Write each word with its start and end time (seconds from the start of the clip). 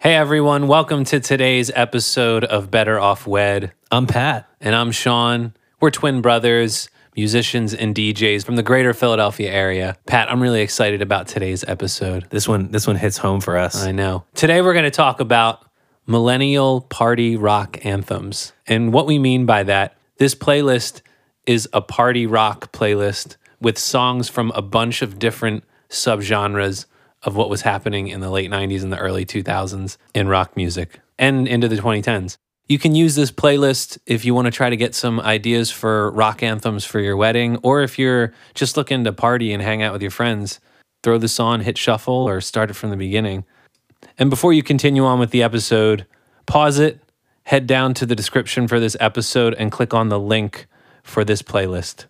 Hey 0.00 0.14
everyone, 0.14 0.68
welcome 0.68 1.02
to 1.06 1.18
today's 1.18 1.72
episode 1.74 2.44
of 2.44 2.70
Better 2.70 3.00
Off 3.00 3.26
Wed. 3.26 3.72
I'm 3.90 4.06
Pat. 4.06 4.48
And 4.60 4.72
I'm 4.76 4.92
Sean. 4.92 5.54
We're 5.80 5.90
twin 5.90 6.22
brothers, 6.22 6.88
musicians 7.16 7.74
and 7.74 7.96
DJs 7.96 8.44
from 8.44 8.54
the 8.54 8.62
greater 8.62 8.94
Philadelphia 8.94 9.50
area. 9.50 9.96
Pat, 10.06 10.30
I'm 10.30 10.40
really 10.40 10.60
excited 10.60 11.02
about 11.02 11.26
today's 11.26 11.64
episode. 11.64 12.30
This 12.30 12.46
one 12.46 12.70
this 12.70 12.86
one 12.86 12.94
hits 12.94 13.18
home 13.18 13.40
for 13.40 13.56
us. 13.56 13.82
I 13.82 13.90
know. 13.90 14.22
Today 14.36 14.62
we're 14.62 14.72
going 14.72 14.84
to 14.84 14.92
talk 14.92 15.18
about 15.18 15.66
millennial 16.06 16.82
party 16.82 17.34
rock 17.34 17.84
anthems. 17.84 18.52
And 18.68 18.92
what 18.92 19.08
we 19.08 19.18
mean 19.18 19.46
by 19.46 19.64
that, 19.64 19.96
this 20.18 20.32
playlist 20.32 21.02
is 21.44 21.68
a 21.72 21.80
party 21.80 22.24
rock 22.24 22.70
playlist 22.70 23.36
with 23.60 23.76
songs 23.76 24.28
from 24.28 24.52
a 24.52 24.62
bunch 24.62 25.02
of 25.02 25.18
different 25.18 25.64
subgenres 25.90 26.86
of 27.22 27.36
what 27.36 27.50
was 27.50 27.62
happening 27.62 28.08
in 28.08 28.20
the 28.20 28.30
late 28.30 28.50
90s 28.50 28.82
and 28.82 28.92
the 28.92 28.98
early 28.98 29.24
2000s 29.24 29.96
in 30.14 30.28
rock 30.28 30.56
music 30.56 31.00
and 31.18 31.48
into 31.48 31.68
the 31.68 31.76
2010s. 31.76 32.36
You 32.68 32.78
can 32.78 32.94
use 32.94 33.14
this 33.14 33.30
playlist 33.30 33.98
if 34.06 34.24
you 34.24 34.34
want 34.34 34.44
to 34.44 34.50
try 34.50 34.68
to 34.68 34.76
get 34.76 34.94
some 34.94 35.20
ideas 35.20 35.70
for 35.70 36.10
rock 36.10 36.42
anthems 36.42 36.84
for 36.84 37.00
your 37.00 37.16
wedding, 37.16 37.56
or 37.62 37.82
if 37.82 37.98
you're 37.98 38.34
just 38.54 38.76
looking 38.76 39.04
to 39.04 39.12
party 39.12 39.52
and 39.52 39.62
hang 39.62 39.82
out 39.82 39.92
with 39.92 40.02
your 40.02 40.10
friends. 40.10 40.60
Throw 41.02 41.16
this 41.16 41.40
on, 41.40 41.60
hit 41.60 41.78
shuffle, 41.78 42.28
or 42.28 42.40
start 42.40 42.70
it 42.70 42.74
from 42.74 42.90
the 42.90 42.96
beginning. 42.96 43.44
And 44.18 44.28
before 44.28 44.52
you 44.52 44.62
continue 44.62 45.04
on 45.04 45.18
with 45.18 45.30
the 45.30 45.42
episode, 45.42 46.06
pause 46.46 46.78
it, 46.78 47.00
head 47.44 47.66
down 47.66 47.94
to 47.94 48.04
the 48.04 48.16
description 48.16 48.68
for 48.68 48.78
this 48.78 48.96
episode, 49.00 49.54
and 49.54 49.72
click 49.72 49.94
on 49.94 50.10
the 50.10 50.20
link 50.20 50.66
for 51.02 51.24
this 51.24 51.40
playlist 51.40 52.06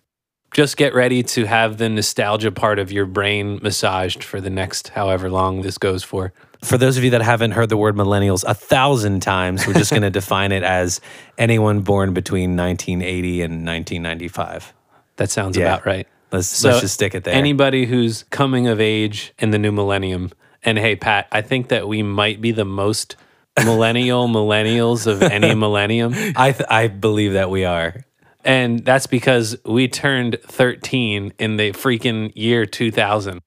just 0.51 0.77
get 0.77 0.93
ready 0.93 1.23
to 1.23 1.45
have 1.45 1.77
the 1.77 1.89
nostalgia 1.89 2.51
part 2.51 2.79
of 2.79 2.91
your 2.91 3.05
brain 3.05 3.59
massaged 3.61 4.23
for 4.23 4.41
the 4.41 4.49
next 4.49 4.89
however 4.89 5.29
long 5.29 5.61
this 5.61 5.77
goes 5.77 6.03
for. 6.03 6.33
For 6.63 6.77
those 6.77 6.97
of 6.97 7.03
you 7.03 7.11
that 7.11 7.21
haven't 7.21 7.51
heard 7.51 7.69
the 7.69 7.77
word 7.77 7.95
millennials 7.95 8.43
a 8.45 8.53
thousand 8.53 9.21
times, 9.21 9.65
we're 9.65 9.73
just 9.73 9.89
going 9.91 10.01
to 10.01 10.09
define 10.09 10.51
it 10.51 10.63
as 10.63 10.99
anyone 11.37 11.81
born 11.81 12.13
between 12.13 12.57
1980 12.57 13.41
and 13.41 13.53
1995. 13.65 14.73
That 15.15 15.29
sounds 15.29 15.55
yeah. 15.55 15.65
about 15.65 15.85
right. 15.85 16.07
Let's, 16.31 16.47
so 16.47 16.69
let's 16.69 16.81
just 16.81 16.93
stick 16.93 17.15
it 17.15 17.23
there. 17.23 17.33
Anybody 17.33 17.85
who's 17.85 18.23
coming 18.23 18.67
of 18.67 18.79
age 18.79 19.33
in 19.39 19.51
the 19.51 19.57
new 19.57 19.71
millennium. 19.71 20.31
And 20.63 20.77
hey, 20.77 20.95
Pat, 20.95 21.27
I 21.31 21.41
think 21.41 21.69
that 21.69 21.87
we 21.87 22.03
might 22.03 22.41
be 22.41 22.51
the 22.51 22.65
most 22.65 23.15
millennial 23.63 24.27
millennials 24.27 25.07
of 25.07 25.23
any 25.23 25.55
millennium. 25.55 26.13
I, 26.35 26.51
th- 26.51 26.69
I 26.69 26.87
believe 26.87 27.33
that 27.33 27.49
we 27.49 27.65
are. 27.65 28.03
And 28.43 28.85
that's 28.85 29.07
because 29.07 29.57
we 29.65 29.87
turned 29.87 30.37
13 30.43 31.33
in 31.39 31.57
the 31.57 31.71
freaking 31.71 32.31
year 32.35 32.65
2000. 32.65 33.41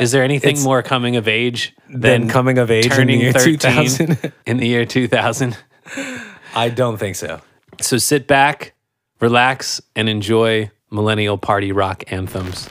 Is 0.00 0.10
there 0.12 0.22
anything 0.22 0.52
it's 0.52 0.64
more 0.64 0.82
coming 0.82 1.16
of 1.16 1.28
age 1.28 1.74
than, 1.90 2.28
coming 2.28 2.56
of 2.56 2.70
age 2.70 2.88
turning 2.88 3.20
in 3.20 3.32
the 3.32 3.38
year 3.38 3.56
2000? 3.56 4.32
in 4.46 4.56
the 4.56 4.66
year 4.66 4.86
2000? 4.86 5.56
I 6.54 6.68
don't 6.70 6.96
think 6.96 7.16
so. 7.16 7.40
So 7.80 7.98
sit 7.98 8.26
back, 8.26 8.74
relax, 9.20 9.82
and 9.94 10.08
enjoy 10.08 10.70
millennial 10.90 11.36
party 11.36 11.72
rock 11.72 12.04
anthems. 12.10 12.68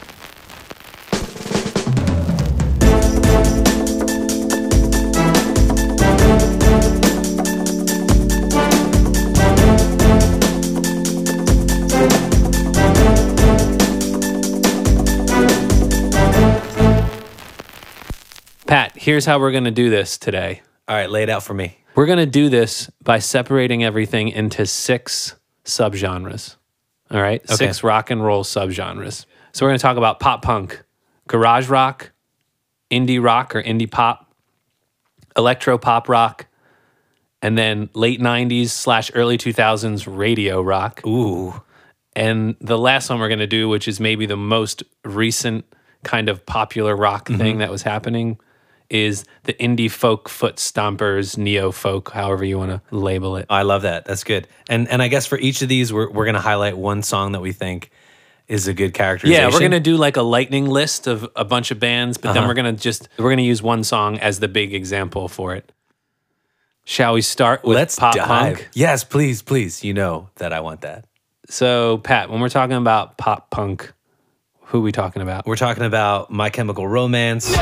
Here's 19.01 19.25
how 19.25 19.39
we're 19.39 19.51
going 19.51 19.63
to 19.63 19.71
do 19.71 19.89
this 19.89 20.19
today. 20.19 20.61
All 20.87 20.95
right, 20.95 21.09
lay 21.09 21.23
it 21.23 21.29
out 21.29 21.41
for 21.41 21.55
me. 21.55 21.77
We're 21.95 22.05
going 22.05 22.19
to 22.19 22.27
do 22.27 22.49
this 22.49 22.89
by 23.03 23.17
separating 23.17 23.83
everything 23.83 24.29
into 24.29 24.65
six 24.67 25.35
subgenres. 25.65 26.55
All 27.09 27.19
right, 27.19 27.41
okay. 27.43 27.55
six 27.55 27.83
rock 27.83 28.11
and 28.11 28.23
roll 28.23 28.43
subgenres. 28.43 29.25
So 29.53 29.65
we're 29.65 29.71
going 29.71 29.79
to 29.79 29.81
talk 29.81 29.97
about 29.97 30.19
pop 30.19 30.43
punk, 30.43 30.83
garage 31.27 31.67
rock, 31.67 32.11
indie 32.91 33.21
rock 33.21 33.55
or 33.55 33.63
indie 33.63 33.89
pop, 33.89 34.33
electro 35.35 35.77
pop 35.79 36.07
rock, 36.07 36.45
and 37.41 37.57
then 37.57 37.89
late 37.95 38.21
90s 38.21 38.69
slash 38.69 39.11
early 39.15 39.37
2000s 39.37 40.05
radio 40.07 40.61
rock. 40.61 41.01
Ooh. 41.07 41.61
And 42.15 42.55
the 42.61 42.77
last 42.77 43.09
one 43.09 43.19
we're 43.19 43.29
going 43.29 43.39
to 43.39 43.47
do, 43.47 43.67
which 43.67 43.87
is 43.87 43.99
maybe 43.99 44.27
the 44.27 44.37
most 44.37 44.83
recent 45.03 45.65
kind 46.03 46.29
of 46.29 46.45
popular 46.45 46.95
rock 46.95 47.27
mm-hmm. 47.27 47.41
thing 47.41 47.57
that 47.57 47.71
was 47.71 47.81
happening, 47.81 48.37
is 48.91 49.23
the 49.43 49.53
indie 49.53 49.89
folk 49.89 50.27
foot 50.27 50.57
stompers, 50.57 51.37
neo 51.37 51.71
folk, 51.71 52.11
however 52.11 52.43
you 52.43 52.59
want 52.59 52.71
to 52.71 52.95
label 52.95 53.37
it. 53.37 53.45
I 53.49 53.63
love 53.63 53.83
that. 53.83 54.05
That's 54.05 54.23
good. 54.23 54.47
And 54.69 54.87
and 54.89 55.01
I 55.01 55.07
guess 55.07 55.25
for 55.25 55.39
each 55.39 55.61
of 55.61 55.69
these, 55.69 55.91
we're 55.91 56.09
we're 56.11 56.25
gonna 56.25 56.41
highlight 56.41 56.77
one 56.77 57.01
song 57.01 57.31
that 57.31 57.41
we 57.41 57.53
think 57.53 57.89
is 58.47 58.67
a 58.67 58.73
good 58.73 58.93
characterization. 58.93 59.41
Yeah, 59.41 59.53
we're 59.53 59.61
gonna 59.61 59.79
do 59.79 59.95
like 59.95 60.17
a 60.17 60.21
lightning 60.21 60.67
list 60.67 61.07
of 61.07 61.27
a 61.35 61.45
bunch 61.45 61.71
of 61.71 61.79
bands, 61.79 62.17
but 62.17 62.29
uh-huh. 62.29 62.39
then 62.39 62.47
we're 62.47 62.53
gonna 62.53 62.73
just 62.73 63.07
we're 63.17 63.29
gonna 63.29 63.41
use 63.41 63.63
one 63.63 63.83
song 63.83 64.19
as 64.19 64.39
the 64.39 64.47
big 64.47 64.73
example 64.73 65.27
for 65.27 65.55
it. 65.55 65.71
Shall 66.83 67.13
we 67.13 67.21
start 67.21 67.63
with 67.63 67.77
Let's 67.77 67.97
pop 67.97 68.15
dive. 68.15 68.27
punk? 68.27 68.69
Yes, 68.73 69.03
please, 69.03 69.41
please. 69.41 69.83
You 69.83 69.93
know 69.93 70.29
that 70.35 70.51
I 70.51 70.59
want 70.59 70.81
that. 70.81 71.05
So, 71.47 71.99
Pat, 71.99 72.29
when 72.29 72.41
we're 72.41 72.49
talking 72.49 72.75
about 72.75 73.17
pop 73.17 73.49
punk, 73.49 73.93
who 74.65 74.79
are 74.79 74.81
we 74.81 74.91
talking 74.91 75.21
about? 75.21 75.45
We're 75.45 75.55
talking 75.55 75.83
about 75.83 76.31
My 76.31 76.49
Chemical 76.49 76.87
Romance. 76.87 77.55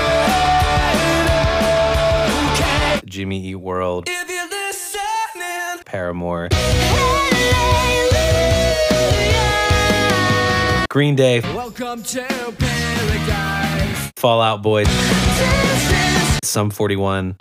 Jimmy 3.09 3.43
Eat 3.43 3.55
World, 3.55 4.07
Paramore, 5.83 6.49
Green 10.89 11.15
Day, 11.15 11.39
Welcome 11.39 12.03
to 12.03 12.23
Paradise, 12.59 14.11
Fall 14.15 14.41
Out 14.41 14.61
Boy, 14.61 14.83
Sum 16.43 16.69
41, 16.69 17.35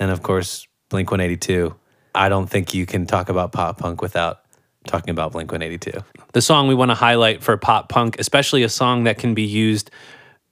and 0.00 0.10
of 0.10 0.24
course, 0.24 0.66
Blink 0.90 1.12
182. 1.12 1.72
I 2.16 2.28
don't 2.28 2.48
think 2.48 2.74
you 2.74 2.84
can 2.84 3.06
talk 3.06 3.28
about 3.28 3.52
pop 3.52 3.78
punk 3.78 4.02
without 4.02 4.40
talking 4.88 5.10
about 5.10 5.30
Blink 5.30 5.52
182. 5.52 6.02
The 6.32 6.42
song 6.42 6.66
we 6.66 6.74
want 6.74 6.90
to 6.90 6.96
highlight 6.96 7.44
for 7.44 7.56
pop 7.56 7.88
punk, 7.88 8.18
especially 8.18 8.64
a 8.64 8.68
song 8.68 9.04
that 9.04 9.18
can 9.18 9.34
be 9.34 9.44
used 9.44 9.92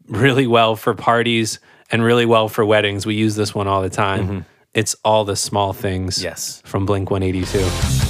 really 0.07 0.47
well 0.47 0.77
for 0.77 0.95
parties 0.95 1.59
and 1.91 2.03
really 2.03 2.27
well 2.27 2.49
for 2.49 2.65
weddings. 2.65 3.07
We 3.07 3.15
use 3.15 3.37
this 3.37 3.55
one 3.55 3.67
all 3.69 3.83
the 3.83 3.91
time. 3.91 4.25
Mm-hmm. 4.25 4.39
It's 4.75 4.95
all 5.05 5.25
the 5.25 5.37
small 5.37 5.73
things. 5.73 6.23
Yes. 6.23 6.63
From 6.65 6.85
Blink 6.87 7.11
182. 7.11 8.06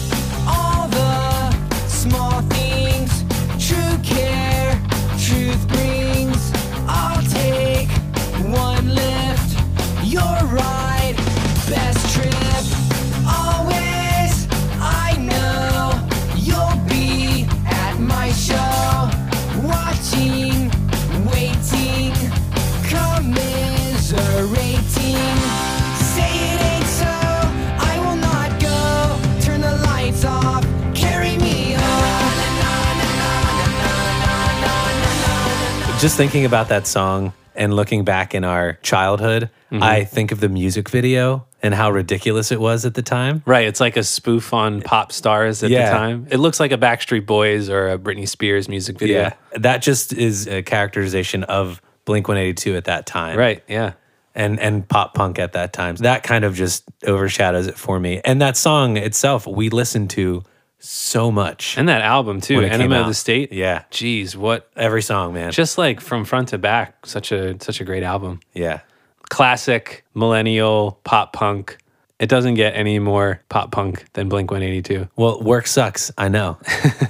Just 35.99 36.19
thinking 36.19 36.45
about 36.45 36.69
that 36.69 36.87
song 36.87 37.33
and 37.55 37.75
looking 37.75 38.05
back 38.05 38.35
in 38.35 38.45
our 38.45 38.75
childhood, 38.83 39.51
mm-hmm. 39.71 39.83
I 39.83 40.05
think 40.05 40.31
of 40.31 40.41
the 40.41 40.49
music 40.49 40.91
video 40.91 41.47
and 41.63 41.73
how 41.73 41.91
ridiculous 41.91 42.53
it 42.53 42.61
was 42.61 42.85
at 42.85 42.93
the 42.95 43.03
time. 43.03 43.43
Right. 43.47 43.67
It's 43.67 43.81
like 43.81 43.97
a 43.97 44.05
spoof 44.05 44.53
on 44.53 44.83
pop 44.83 45.11
stars 45.11 45.63
at 45.63 45.71
yeah. 45.71 45.87
the 45.87 45.97
time. 45.97 46.27
It 46.31 46.37
looks 46.37 46.61
like 46.61 46.71
a 46.71 46.77
Backstreet 46.77 47.25
Boys 47.25 47.71
or 47.71 47.89
a 47.89 47.99
Britney 47.99 48.29
Spears 48.29 48.69
music 48.69 48.99
video. 48.99 49.23
Yeah. 49.23 49.35
That 49.55 49.81
just 49.81 50.13
is 50.13 50.47
a 50.47 50.63
characterization 50.63 51.45
of 51.45 51.81
Blink 52.05 52.29
182 52.29 52.77
at 52.77 52.85
that 52.85 53.07
time. 53.07 53.39
Right. 53.39 53.65
Yeah. 53.67 53.95
And, 54.35 54.61
and 54.61 54.87
pop 54.87 55.15
punk 55.15 55.39
at 55.39 55.55
that 55.55 55.73
time. 55.73 55.97
That 55.97 56.23
kind 56.23 56.45
of 56.45 56.55
just 56.55 56.85
overshadows 57.07 57.69
it 57.69 57.79
for 57.79 57.99
me. 57.99 58.21
And 58.23 58.43
that 58.43 58.59
song 58.59 58.99
itself, 58.99 59.47
we 59.47 59.71
listened 59.71 60.11
to 60.11 60.45
so 60.79 61.31
much. 61.31 61.77
And 61.79 61.89
that 61.89 62.03
album 62.03 62.41
too, 62.41 62.61
Enema 62.61 63.01
of 63.01 63.07
the 63.07 63.15
State. 63.15 63.53
Yeah. 63.53 63.85
Jeez, 63.91 64.37
what 64.37 64.71
every 64.77 65.03
song, 65.03 65.35
man. 65.35 65.53
Just 65.53 65.79
like 65.79 66.01
from 66.01 66.25
front 66.25 66.49
to 66.49 66.59
back, 66.59 67.07
such 67.07 67.33
a 67.33 67.57
such 67.61 67.81
a 67.81 67.85
great 67.85 68.03
album. 68.03 68.41
Yeah. 68.55 68.81
Classic 69.29 70.05
millennial 70.15 71.01
pop 71.05 71.33
punk. 71.33 71.79
It 72.19 72.29
doesn't 72.31 72.55
get 72.55 72.75
any 72.75 72.99
more 72.99 73.43
pop 73.51 73.73
punk 73.73 74.07
than 74.15 74.31
Blink 74.31 74.51
182. 74.51 75.09
Well, 75.17 75.43
work 75.43 75.67
sucks. 75.67 76.11
I 76.17 76.29
know. 76.29 76.59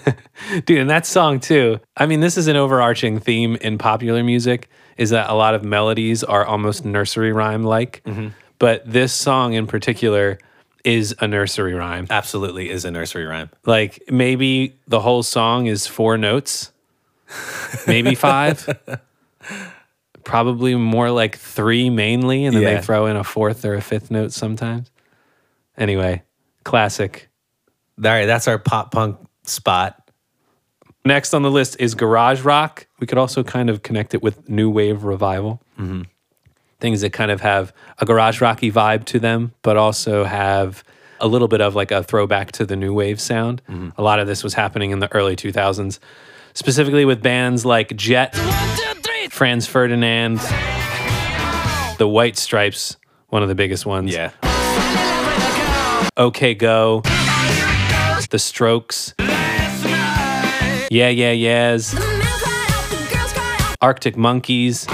Dude, 0.64 0.78
and 0.78 0.90
that 0.90 1.06
song 1.06 1.38
too. 1.38 1.78
I 1.96 2.06
mean, 2.06 2.20
this 2.20 2.36
is 2.36 2.48
an 2.48 2.56
overarching 2.56 3.20
theme 3.20 3.56
in 3.56 3.78
popular 3.78 4.24
music 4.24 4.68
is 4.96 5.10
that 5.10 5.28
a 5.28 5.34
lot 5.34 5.54
of 5.54 5.62
melodies 5.62 6.24
are 6.24 6.44
almost 6.44 6.84
nursery 6.84 7.32
rhyme 7.32 7.62
like. 7.62 8.02
Mm-hmm 8.04 8.28
but 8.58 8.82
this 8.90 9.12
song 9.12 9.54
in 9.54 9.66
particular 9.66 10.38
is 10.86 11.14
a 11.20 11.26
nursery 11.28 11.74
rhyme. 11.74 12.06
Absolutely 12.08 12.70
is 12.70 12.84
a 12.84 12.90
nursery 12.90 13.24
rhyme. 13.26 13.50
Like 13.66 14.02
maybe 14.08 14.76
the 14.86 15.00
whole 15.00 15.22
song 15.22 15.66
is 15.66 15.86
four 15.86 16.16
notes, 16.16 16.72
maybe 17.86 18.14
five. 18.14 18.66
Probably 20.24 20.74
more 20.74 21.10
like 21.10 21.36
three 21.38 21.88
mainly, 21.90 22.46
and 22.46 22.56
then 22.56 22.62
Yeah. 22.62 22.74
they 22.76 22.82
throw 22.82 23.06
in 23.06 23.16
a 23.16 23.22
fourth 23.24 23.64
or 23.64 23.74
a 23.74 23.80
fifth 23.80 24.10
note 24.10 24.32
sometimes. 24.32 24.90
Anyway, 25.76 26.22
classic. 26.64 27.28
All 28.02 28.10
right, 28.10 28.26
that's 28.26 28.48
our 28.48 28.58
pop 28.58 28.90
punk 28.92 29.18
spot. 29.44 30.10
Next 31.04 31.32
on 31.34 31.42
the 31.42 31.50
list 31.50 31.76
is 31.78 31.94
garage 31.94 32.42
rock. 32.42 32.88
We 32.98 33.06
could 33.06 33.18
also 33.18 33.44
kind 33.44 33.70
of 33.70 33.82
connect 33.82 34.14
it 34.14 34.22
with 34.22 34.48
new 34.48 34.68
wave 34.68 35.04
revival. 35.04 35.62
Mm-hmm. 35.78 36.02
Things 36.86 37.00
that 37.00 37.12
kind 37.12 37.32
of 37.32 37.40
have 37.40 37.72
a 37.98 38.04
garage 38.04 38.40
rocky 38.40 38.70
vibe 38.70 39.06
to 39.06 39.18
them, 39.18 39.52
but 39.62 39.76
also 39.76 40.22
have 40.22 40.84
a 41.18 41.26
little 41.26 41.48
bit 41.48 41.60
of 41.60 41.74
like 41.74 41.90
a 41.90 42.04
throwback 42.04 42.52
to 42.52 42.64
the 42.64 42.76
new 42.76 42.94
wave 42.94 43.20
sound. 43.20 43.60
Mm-hmm. 43.68 43.88
A 43.98 44.02
lot 44.04 44.20
of 44.20 44.28
this 44.28 44.44
was 44.44 44.54
happening 44.54 44.92
in 44.92 45.00
the 45.00 45.12
early 45.12 45.34
2000s, 45.34 45.98
specifically 46.54 47.04
with 47.04 47.20
bands 47.20 47.66
like 47.66 47.96
Jet, 47.96 48.36
Franz 49.30 49.66
Ferdinand, 49.66 50.38
the 51.98 52.06
White 52.06 52.36
Stripes, 52.36 52.98
one 53.30 53.42
of 53.42 53.48
the 53.48 53.56
biggest 53.56 53.84
ones. 53.84 54.14
Yeah. 54.14 54.30
OK 56.16 56.54
Go, 56.54 57.00
The 58.30 58.38
Strokes, 58.38 59.12
Yeah 60.88 61.08
Yeah 61.08 61.32
Yeahs. 61.32 61.96
Arctic 63.82 64.16
Monkeys. 64.16 64.86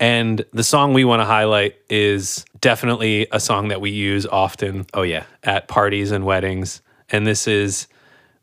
And 0.00 0.44
the 0.52 0.62
song 0.64 0.92
we 0.92 1.04
want 1.04 1.20
to 1.20 1.24
highlight 1.24 1.76
is 1.88 2.44
definitely 2.60 3.26
a 3.32 3.40
song 3.40 3.68
that 3.68 3.80
we 3.80 3.90
use 3.90 4.26
often 4.26 4.86
Oh 4.92 5.02
yeah. 5.02 5.24
at 5.42 5.68
parties 5.68 6.10
and 6.10 6.24
weddings. 6.24 6.82
And 7.10 7.26
this 7.26 7.48
is 7.48 7.86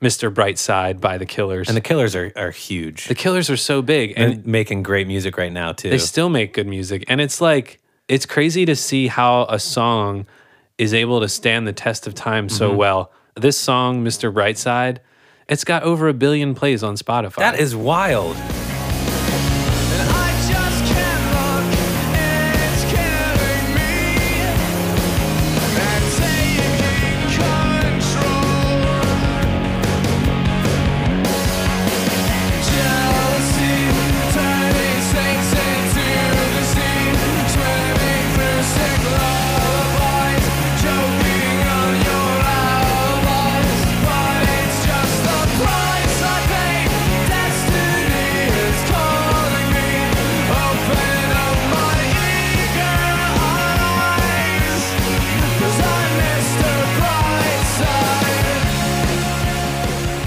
Mr. 0.01 0.33
Brightside 0.33 1.00
by 1.00 1.17
the 1.17 1.25
Killers. 1.25 1.67
And 1.67 1.77
the 1.77 1.81
Killers 1.81 2.15
are 2.15 2.31
are 2.35 2.51
huge. 2.51 3.07
the 3.07 3.15
Killers 3.15 3.50
are 3.50 3.57
so 3.57 3.81
big 3.81 4.13
and 4.17 4.33
and 4.33 4.45
making 4.47 4.83
great 4.83 5.07
music 5.07 5.38
right 5.38 5.51
now 5.53 5.73
too. 5.73 5.89
they 5.89 5.97
still 6.00 6.29
make 6.29 6.53
good 6.53 6.67
music. 6.67 7.05
And 7.07 7.21
it's 7.21 7.39
like, 7.39 7.79
it's 8.07 8.25
crazy 8.25 8.65
to 8.65 8.75
see 8.75 9.07
how 9.07 9.45
a 9.47 9.59
song 9.59 10.25
is 10.77 10.94
able 10.94 11.21
to 11.21 11.29
stand 11.29 11.67
the 11.67 11.73
test 11.73 12.07
of 12.07 12.15
time 12.15 12.50
so 12.50 12.69
Mm-hmm. 12.69 12.77
well. 12.77 13.11
This 13.35 13.57
song, 13.57 14.03
Mr. 14.03 14.31
Brightside, 14.33 14.97
it's 15.47 15.63
got 15.63 15.83
over 15.83 16.07
a 16.07 16.13
billion 16.13 16.53
plays 16.55 16.83
on 16.83 16.95
Spotify. 16.95 17.38
that 17.38 17.59
is 17.59 17.75
wild. 17.75 18.35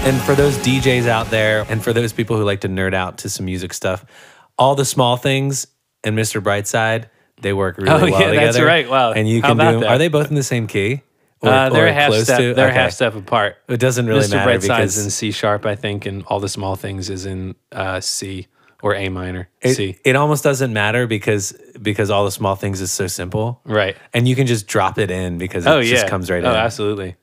And 0.07 0.21
for 0.21 0.35
those 0.35 0.55
DJs 0.59 1.05
out 1.09 1.29
there, 1.31 1.65
and 1.67 1.83
for 1.83 1.91
those 1.91 2.13
people 2.13 2.37
who 2.37 2.45
like 2.45 2.61
to 2.61 2.69
nerd 2.69 2.93
out 2.93 3.17
to 3.19 3.29
some 3.29 3.45
music 3.45 3.73
stuff, 3.73 4.05
all 4.57 4.73
the 4.73 4.85
small 4.85 5.17
things 5.17 5.67
and 6.01 6.17
Mr. 6.17 6.39
Brightside, 6.41 7.09
they 7.41 7.51
work 7.51 7.77
really 7.77 7.89
Oh, 7.89 7.97
well 7.99 8.07
yeah, 8.21 8.29
together. 8.29 8.45
that's 8.53 8.59
right. 8.61 8.89
Wow. 8.89 9.11
And 9.11 9.27
you 9.27 9.41
can 9.41 9.57
do 9.57 9.63
them. 9.65 9.79
that? 9.81 9.89
Are 9.89 9.97
they 9.97 10.07
both 10.07 10.29
in 10.29 10.35
the 10.35 10.43
same 10.43 10.65
key? 10.65 11.01
Or, 11.41 11.49
Uh, 11.49 11.69
they're 11.71 11.87
or 11.87 11.91
half 11.91 12.07
close 12.11 12.23
step. 12.23 12.39
to? 12.39 12.53
They're 12.53 12.69
Okay. 12.69 12.75
half 12.79 12.93
step 12.93 13.15
apart. 13.15 13.57
It 13.67 13.81
doesn't 13.81 14.05
really 14.07 14.21
Mr. 14.21 14.35
matter 14.35 14.51
Brightside's 14.51 14.61
because 14.67 14.97
in 15.03 15.09
C 15.09 15.31
sharp, 15.31 15.65
I 15.65 15.75
think, 15.75 16.05
and 16.05 16.23
all 16.27 16.39
the 16.39 16.47
small 16.49 16.77
things 16.77 17.09
is 17.09 17.25
in 17.25 17.55
uh, 17.73 17.99
C 17.99 18.47
or 18.81 18.95
A 18.95 19.09
minor. 19.09 19.49
it, 19.61 19.73
C. 19.75 19.97
it 20.05 20.15
almost 20.15 20.41
doesn't 20.41 20.71
matter 20.71 21.05
because 21.05 21.53
because 21.81 22.09
all 22.09 22.23
the 22.23 22.31
small 22.31 22.55
things 22.55 22.79
is 22.79 22.93
so 22.93 23.07
simple, 23.07 23.59
Right. 23.65 23.97
and 24.13 24.25
you 24.25 24.37
can 24.37 24.47
just 24.47 24.67
drop 24.67 24.97
it 24.99 25.11
in 25.11 25.37
because 25.37 25.65
it 25.65 25.69
Oh 25.69 25.79
yeah. 25.79 25.91
just 25.95 26.07
comes 26.07 26.31
right 26.31 26.45
oh, 26.45 26.49
in. 26.51 26.55
absolutely. 26.55 27.15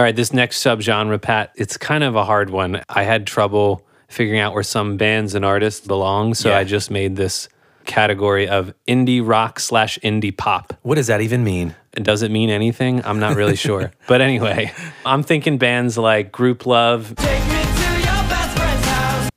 All 0.00 0.04
right, 0.04 0.16
this 0.16 0.32
next 0.32 0.64
subgenre, 0.64 1.20
Pat, 1.20 1.52
it's 1.56 1.76
kind 1.76 2.02
of 2.02 2.16
a 2.16 2.24
hard 2.24 2.48
one. 2.48 2.82
I 2.88 3.02
had 3.02 3.26
trouble 3.26 3.84
figuring 4.08 4.40
out 4.40 4.54
where 4.54 4.62
some 4.62 4.96
bands 4.96 5.34
and 5.34 5.44
artists 5.44 5.86
belong, 5.86 6.32
so 6.32 6.48
Yeah. 6.48 6.56
I 6.56 6.64
just 6.64 6.90
made 6.90 7.16
this 7.16 7.50
category 7.84 8.48
of 8.48 8.72
indie 8.88 9.20
rock 9.22 9.60
slash 9.60 9.98
indie 10.02 10.34
pop. 10.34 10.72
What 10.80 10.94
does 10.94 11.08
that 11.08 11.20
even 11.20 11.44
mean? 11.44 11.74
Does 11.92 12.22
it 12.22 12.30
mean 12.30 12.48
anything? 12.48 13.04
I'm 13.04 13.20
not 13.20 13.36
really 13.36 13.56
sure. 13.56 13.92
But 14.08 14.22
anyway, 14.22 14.72
I'm 15.04 15.22
thinking 15.22 15.58
bands 15.58 15.98
like 15.98 16.32
Grouplove 16.32 17.12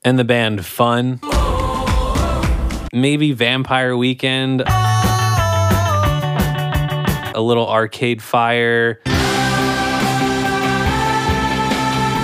and 0.05 0.17
the 0.17 0.23
band 0.23 0.65
Fun. 0.65 1.19
Maybe 2.93 3.33
Vampire 3.33 3.97
Weekend. 3.97 4.63
A 7.35 7.41
little 7.41 7.67
Arcade 7.69 8.21
Fire. 8.21 9.01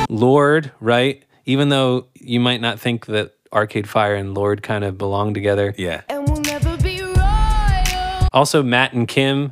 Lorde, 0.10 0.72
right? 0.82 1.24
Even 1.46 1.70
though 1.70 2.08
you 2.16 2.40
might 2.40 2.62
not 2.62 2.80
think 2.80 3.06
that 3.06 3.36
Arcade 3.54 3.88
Fire 3.88 4.16
and 4.16 4.36
Lorde 4.36 4.62
kind 4.62 4.84
of 4.84 4.98
belong 4.98 5.34
together. 5.34 5.74
Yeah. 5.78 6.02
And 6.10 6.28
we'll 6.28 6.42
never 6.42 6.78
be 6.78 7.02
royal. 7.02 8.28
Also, 8.34 8.62
Matt 8.62 8.94
and 8.94 9.08
Kim. 9.08 9.52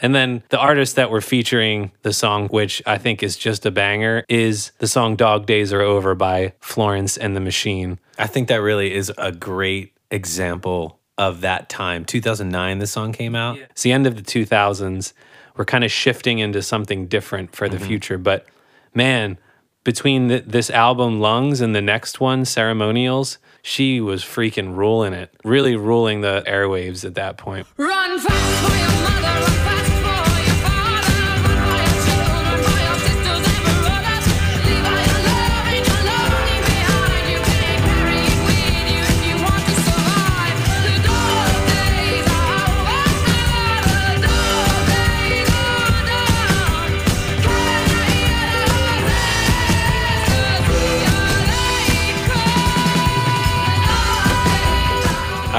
And 0.00 0.14
then 0.14 0.44
the 0.50 0.58
artist 0.58 0.94
that 0.94 1.10
we're 1.10 1.20
featuring 1.20 1.90
the 2.02 2.12
song, 2.12 2.46
which 2.48 2.80
I 2.86 2.98
think 2.98 3.22
is 3.22 3.36
just 3.36 3.66
a 3.66 3.72
banger, 3.72 4.24
is 4.28 4.70
the 4.78 4.86
song 4.86 5.16
Dog 5.16 5.46
Days 5.46 5.72
Are 5.72 5.80
Over 5.80 6.14
by 6.14 6.52
Florence 6.60 7.16
and 7.16 7.34
the 7.34 7.40
Machine. 7.40 7.98
I 8.16 8.28
think 8.28 8.46
that 8.46 8.62
really 8.62 8.94
is 8.94 9.12
a 9.18 9.32
great 9.32 9.94
example 10.12 11.00
of 11.18 11.40
that 11.40 11.68
time. 11.68 12.04
2009, 12.04 12.78
this 12.78 12.92
song 12.92 13.12
came 13.12 13.34
out. 13.34 13.58
It's 13.58 13.82
the 13.82 13.90
end 13.90 14.06
of 14.06 14.14
the 14.14 14.22
2000s. 14.22 15.12
We're 15.58 15.66
kind 15.66 15.84
of 15.84 15.92
shifting 15.92 16.38
into 16.38 16.62
something 16.62 17.08
different 17.08 17.54
for 17.54 17.68
the 17.68 17.76
mm-hmm. 17.76 17.86
future. 17.86 18.16
But 18.16 18.46
man, 18.94 19.38
between 19.84 20.28
th- 20.28 20.44
this 20.46 20.70
album, 20.70 21.20
Lungs, 21.20 21.60
and 21.60 21.74
the 21.74 21.82
next 21.82 22.20
one, 22.20 22.44
Ceremonials, 22.44 23.38
she 23.60 24.00
was 24.00 24.22
freaking 24.22 24.76
ruling 24.76 25.12
it, 25.12 25.34
really 25.44 25.76
ruling 25.76 26.20
the 26.20 26.44
airwaves 26.46 27.04
at 27.04 27.16
that 27.16 27.36
point. 27.36 27.66
Run 27.76 28.18
fast 28.20 28.72
for 28.72 28.78
your 28.78 28.87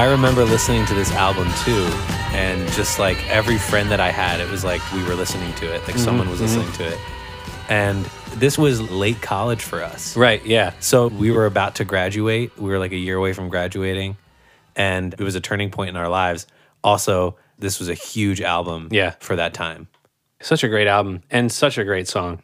I 0.00 0.10
remember 0.10 0.46
listening 0.46 0.86
to 0.86 0.94
this 0.94 1.12
album 1.12 1.46
too. 1.62 1.84
And 2.32 2.66
just 2.72 2.98
like 2.98 3.18
every 3.28 3.58
friend 3.58 3.90
that 3.90 4.00
I 4.00 4.10
had, 4.10 4.40
it 4.40 4.50
was 4.50 4.64
like 4.64 4.80
we 4.92 5.04
were 5.04 5.14
listening 5.14 5.52
to 5.56 5.66
it, 5.66 5.82
like 5.82 5.88
mm-hmm, 5.88 5.98
someone 5.98 6.30
was 6.30 6.40
mm-hmm. 6.40 6.58
listening 6.58 6.72
to 6.78 6.94
it. 6.94 6.98
And 7.68 8.06
this 8.38 8.56
was 8.56 8.80
late 8.90 9.20
college 9.20 9.62
for 9.62 9.84
us. 9.84 10.16
Right, 10.16 10.42
yeah. 10.46 10.72
So 10.80 11.08
we 11.08 11.30
were 11.30 11.44
about 11.44 11.74
to 11.74 11.84
graduate. 11.84 12.58
We 12.58 12.70
were 12.70 12.78
like 12.78 12.92
a 12.92 12.96
year 12.96 13.14
away 13.14 13.34
from 13.34 13.50
graduating. 13.50 14.16
And 14.74 15.12
it 15.12 15.20
was 15.20 15.34
a 15.34 15.40
turning 15.40 15.70
point 15.70 15.90
in 15.90 15.96
our 15.96 16.08
lives. 16.08 16.46
Also, 16.82 17.36
this 17.58 17.78
was 17.78 17.90
a 17.90 17.94
huge 17.94 18.40
album 18.40 18.88
Yeah. 18.90 19.16
for 19.20 19.36
that 19.36 19.52
time. 19.52 19.86
Such 20.40 20.64
a 20.64 20.68
great 20.68 20.86
album 20.86 21.24
and 21.30 21.52
such 21.52 21.76
a 21.76 21.84
great 21.84 22.08
song. 22.08 22.40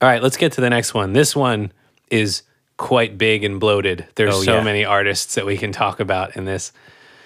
All 0.00 0.08
right, 0.08 0.22
let's 0.22 0.38
get 0.38 0.52
to 0.52 0.62
the 0.62 0.70
next 0.70 0.94
one. 0.94 1.12
This 1.12 1.36
one 1.36 1.72
is 2.10 2.42
quite 2.76 3.16
big 3.18 3.44
and 3.44 3.60
bloated. 3.60 4.06
There's 4.16 4.34
Oh, 4.34 4.42
so 4.42 4.54
yeah. 4.56 4.62
many 4.64 4.84
artists 4.84 5.34
that 5.36 5.46
we 5.46 5.56
can 5.56 5.72
talk 5.72 6.00
about 6.00 6.36
in 6.36 6.44
this. 6.44 6.72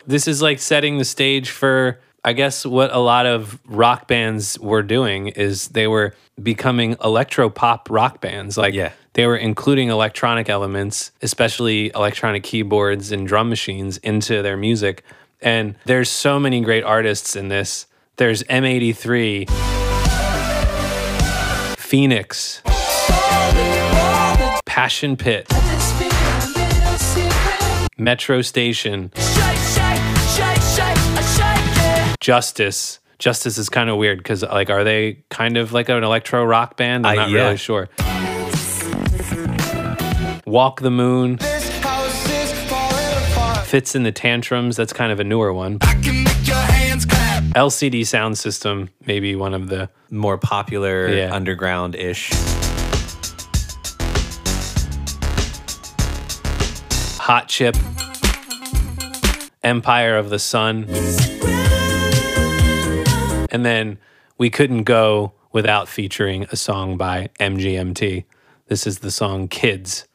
This 0.07 0.27
is 0.29 0.41
like 0.43 0.59
setting 0.59 0.99
the 0.99 1.05
stage 1.05 1.51
for, 1.51 1.99
I 2.25 2.33
guess 2.33 2.65
what 2.67 2.93
a 2.95 2.99
lot 2.99 3.27
of 3.27 3.59
rock 3.67 4.09
bands 4.09 4.59
were 4.59 4.83
doing 4.83 5.29
is 5.29 5.69
they 5.69 5.87
were 5.87 6.15
becoming 6.43 6.97
electro 7.03 7.49
pop 7.51 7.89
rock 7.91 8.21
bands. 8.21 8.57
Like 8.57 8.75
Yeah. 8.75 8.93
they 9.15 9.27
were 9.27 9.37
including 9.37 9.89
electronic 9.89 10.49
elements, 10.49 11.11
especially 11.23 11.91
electronic 11.95 12.43
keyboards 12.43 13.11
and 13.13 13.27
drum 13.27 13.49
machines 13.49 13.99
into 13.99 14.43
their 14.43 14.57
music. 14.57 15.03
And 15.41 15.77
there's 15.85 16.09
so 16.11 16.39
many 16.39 16.61
great 16.61 16.85
artists 16.85 17.37
in 17.37 17.49
this. 17.49 17.87
There's 18.17 18.43
M83, 18.45 19.49
Phoenix, 21.79 22.61
Passion 24.69 25.17
Pit, 25.17 25.51
Metro 27.97 28.43
Station, 28.43 29.11
Justice. 32.21 33.01
Justice 33.19 33.57
is 33.57 33.71
kind 33.71 33.89
of 33.89 33.97
weird 33.97 34.19
because, 34.19 34.43
like, 34.43 34.69
are 34.69 34.85
they 34.85 35.25
kind 35.31 35.57
of 35.57 35.73
like 35.73 35.89
an 35.89 36.05
electro 36.05 36.45
rock 36.45 36.77
band? 36.77 37.07
I'm 37.07 37.17
not 37.17 37.31
yeah. 37.31 37.45
really 37.45 37.57
sure. 37.57 37.89
Walk 40.47 40.83
the 40.83 40.91
Moon, 40.91 41.39
Fitz 43.65 43.95
and 43.95 44.05
the 44.05 44.13
Tantrums. 44.13 44.77
That's 44.77 44.93
kind 44.93 45.11
of 45.11 45.19
a 45.19 45.25
newer 45.25 45.53
one. 45.55 45.79
LCD 47.55 48.03
Soundsystem, 48.03 48.91
maybe 49.07 49.35
one 49.35 49.55
of 49.55 49.69
the. 49.69 49.89
More 50.11 50.37
popular 50.39 51.09
Yeah. 51.09 51.35
underground 51.35 51.95
ish. 51.95 52.31
Hot 57.29 57.47
Chip, 57.47 57.77
Empire 59.63 60.17
of 60.17 60.31
the 60.31 60.39
Sun. 60.39 60.87
And 63.51 63.67
then 63.67 63.99
we 64.39 64.49
couldn't 64.49 64.85
go 64.85 65.35
without 65.53 65.89
featuring 65.89 66.47
a 66.51 66.57
song 66.57 66.97
by 66.97 67.29
MGMT. 67.39 68.25
This 68.69 68.87
is 68.87 69.01
the 69.01 69.11
song 69.11 69.47
Kids. 69.47 70.08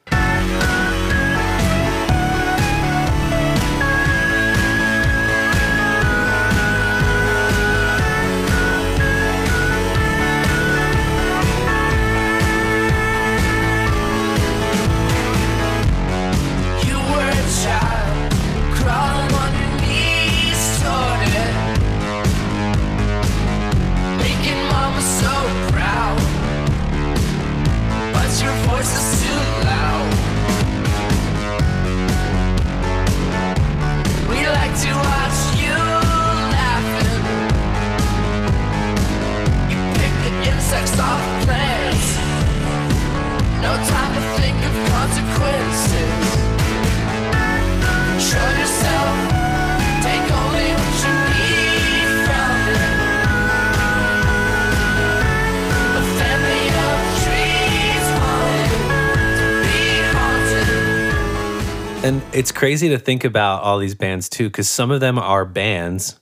It's 62.34 62.52
crazy 62.52 62.90
to 62.90 62.98
think 63.00 63.24
about 63.24 63.64
all 63.64 63.80
these 63.80 63.96
bands 63.96 64.30
too, 64.30 64.46
because 64.50 64.68
some 64.70 64.92
of 64.92 65.00
them 65.00 65.18
are 65.20 65.46
bands, 65.46 66.20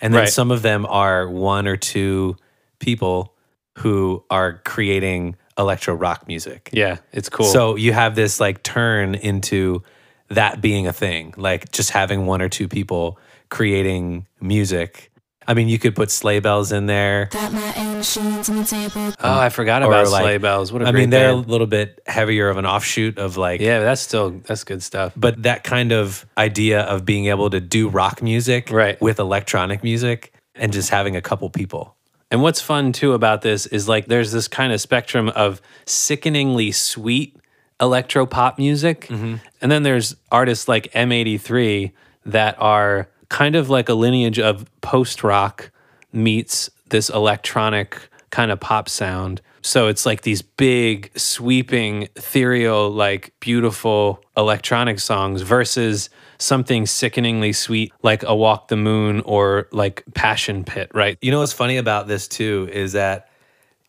and 0.00 0.14
then 0.14 0.22
Right. 0.22 0.28
some 0.30 0.50
of 0.50 0.62
them 0.62 0.86
are 0.86 1.28
one 1.28 1.66
or 1.66 1.76
two 1.76 2.36
people 2.78 3.34
who 3.78 4.24
are 4.30 4.60
creating 4.64 5.36
electro 5.58 5.94
rock 5.94 6.26
music. 6.26 6.70
Yeah, 6.72 6.96
it's 7.12 7.28
cool. 7.28 7.46
So 7.46 7.76
you 7.76 7.92
have 7.92 8.14
this 8.14 8.40
like 8.40 8.62
turn 8.62 9.14
into 9.14 9.82
that 10.28 10.60
being 10.60 10.86
a 10.86 10.92
thing, 10.92 11.34
like 11.36 11.70
just 11.72 11.90
having 11.90 12.26
one 12.26 12.40
or 12.40 12.48
two 12.48 12.68
people 12.68 13.18
creating 13.48 14.26
music. 14.40 15.09
I 15.46 15.54
mean, 15.54 15.68
you 15.68 15.78
could 15.78 15.96
put 15.96 16.10
sleigh 16.10 16.38
bells 16.40 16.70
in 16.70 16.86
there. 16.86 17.26
Got 17.32 17.52
my 17.52 17.72
aim 17.74 17.96
on 17.96 18.56
the 18.56 18.64
table. 18.64 19.12
oh, 19.20 19.38
I 19.40 19.48
forgot 19.48 19.82
about 19.82 20.08
like- 20.08 20.22
Sleigh 20.22 20.38
Bells. 20.38 20.72
What 20.72 20.82
a 20.82 20.86
I 20.86 20.90
great 20.92 20.98
I 20.98 21.02
mean, 21.02 21.10
they're 21.10 21.32
band. 21.34 21.46
a 21.46 21.48
little 21.50 21.66
bit 21.66 22.00
heavier 22.06 22.48
of 22.48 22.56
an 22.56 22.66
offshoot 22.66 23.18
of 23.18 23.36
like 23.36 23.60
Yeah, 23.60 23.80
that's 23.80 24.00
still 24.00 24.30
that's 24.44 24.64
good 24.64 24.82
stuff. 24.82 25.12
but 25.16 25.42
that 25.42 25.64
kind 25.64 25.92
of 25.92 26.24
idea 26.38 26.82
of 26.82 27.04
being 27.04 27.26
able 27.26 27.50
to 27.50 27.60
do 27.60 27.88
rock 27.88 28.22
music 28.22 28.70
Right. 28.70 29.00
with 29.00 29.18
electronic 29.18 29.82
music 29.82 30.32
and 30.54 30.72
just 30.72 30.90
having 30.90 31.16
a 31.16 31.22
couple 31.22 31.48
people. 31.50 31.96
And 32.30 32.42
what's 32.42 32.60
fun 32.60 32.92
too 32.92 33.12
about 33.14 33.42
this 33.42 33.66
is 33.66 33.88
like 33.88 34.06
there's 34.06 34.30
this 34.32 34.46
kind 34.46 34.72
of 34.72 34.80
spectrum 34.80 35.30
of 35.30 35.60
sickeningly 35.84 36.70
sweet 36.72 37.36
electro 37.80 38.24
pop 38.26 38.56
music. 38.58 39.08
Mm-hmm. 39.08 39.36
And 39.60 39.72
then 39.72 39.82
there's 39.82 40.14
artists 40.30 40.68
like 40.68 40.92
M83 40.92 41.92
that 42.26 42.54
are 42.60 43.08
kind 43.30 43.56
of 43.56 43.70
like 43.70 43.88
a 43.88 43.94
lineage 43.94 44.38
of 44.38 44.66
post 44.82 45.24
rock 45.24 45.70
meets 46.12 46.68
this 46.90 47.08
electronic 47.08 47.98
kind 48.30 48.50
of 48.50 48.60
pop 48.60 48.88
sound. 48.88 49.40
So 49.62 49.88
it's 49.88 50.04
like 50.04 50.22
these 50.22 50.42
big, 50.42 51.10
sweeping, 51.18 52.04
ethereal, 52.16 52.90
like 52.90 53.32
beautiful 53.40 54.22
electronic 54.36 55.00
songs 55.00 55.42
versus 55.42 56.10
something 56.38 56.86
sickeningly 56.86 57.52
sweet 57.52 57.92
like 58.02 58.22
A 58.22 58.34
Walk 58.34 58.68
the 58.68 58.76
Moon 58.76 59.20
or 59.20 59.68
like 59.70 60.02
Passion 60.14 60.64
Pit, 60.64 60.90
right? 60.94 61.18
You 61.20 61.30
know 61.30 61.40
what's 61.40 61.52
funny 61.52 61.76
about 61.76 62.08
this 62.08 62.26
too 62.26 62.68
is 62.72 62.92
that 62.92 63.29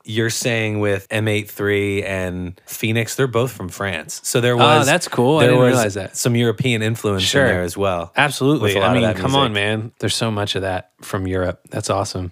you're 0.03 0.29
saying 0.29 0.79
with 0.79 1.07
M83 1.09 2.03
and 2.03 2.59
Phoenix, 2.65 3.15
they're 3.15 3.27
both 3.27 3.51
from 3.51 3.69
France. 3.69 4.19
So 4.23 4.41
there 4.41 4.55
ah, 4.55 4.57
was 4.57 4.87
Oh, 4.87 4.91
that's 4.91 5.07
cool. 5.07 5.37
I 5.37 5.41
There 5.41 5.49
didn't 5.51 5.63
was 5.63 5.73
realize 5.73 5.93
that. 5.95 6.17
some 6.17 6.35
European 6.35 6.81
influence 6.81 7.23
Sure. 7.23 7.43
in 7.43 7.47
there 7.47 7.63
as 7.63 7.77
well. 7.77 8.11
Absolutely. 8.15 8.73
with 8.73 8.77
a 8.77 8.79
lot 8.79 8.97
I 8.97 8.99
mean, 8.99 9.13
come 9.15 9.35
on, 9.35 9.53
man. 9.53 9.91
There's 9.99 10.15
so 10.15 10.31
much 10.31 10.55
of 10.55 10.63
that 10.63 10.91
from 11.01 11.27
Europe. 11.27 11.61
That's 11.69 11.89
awesome. 11.89 12.31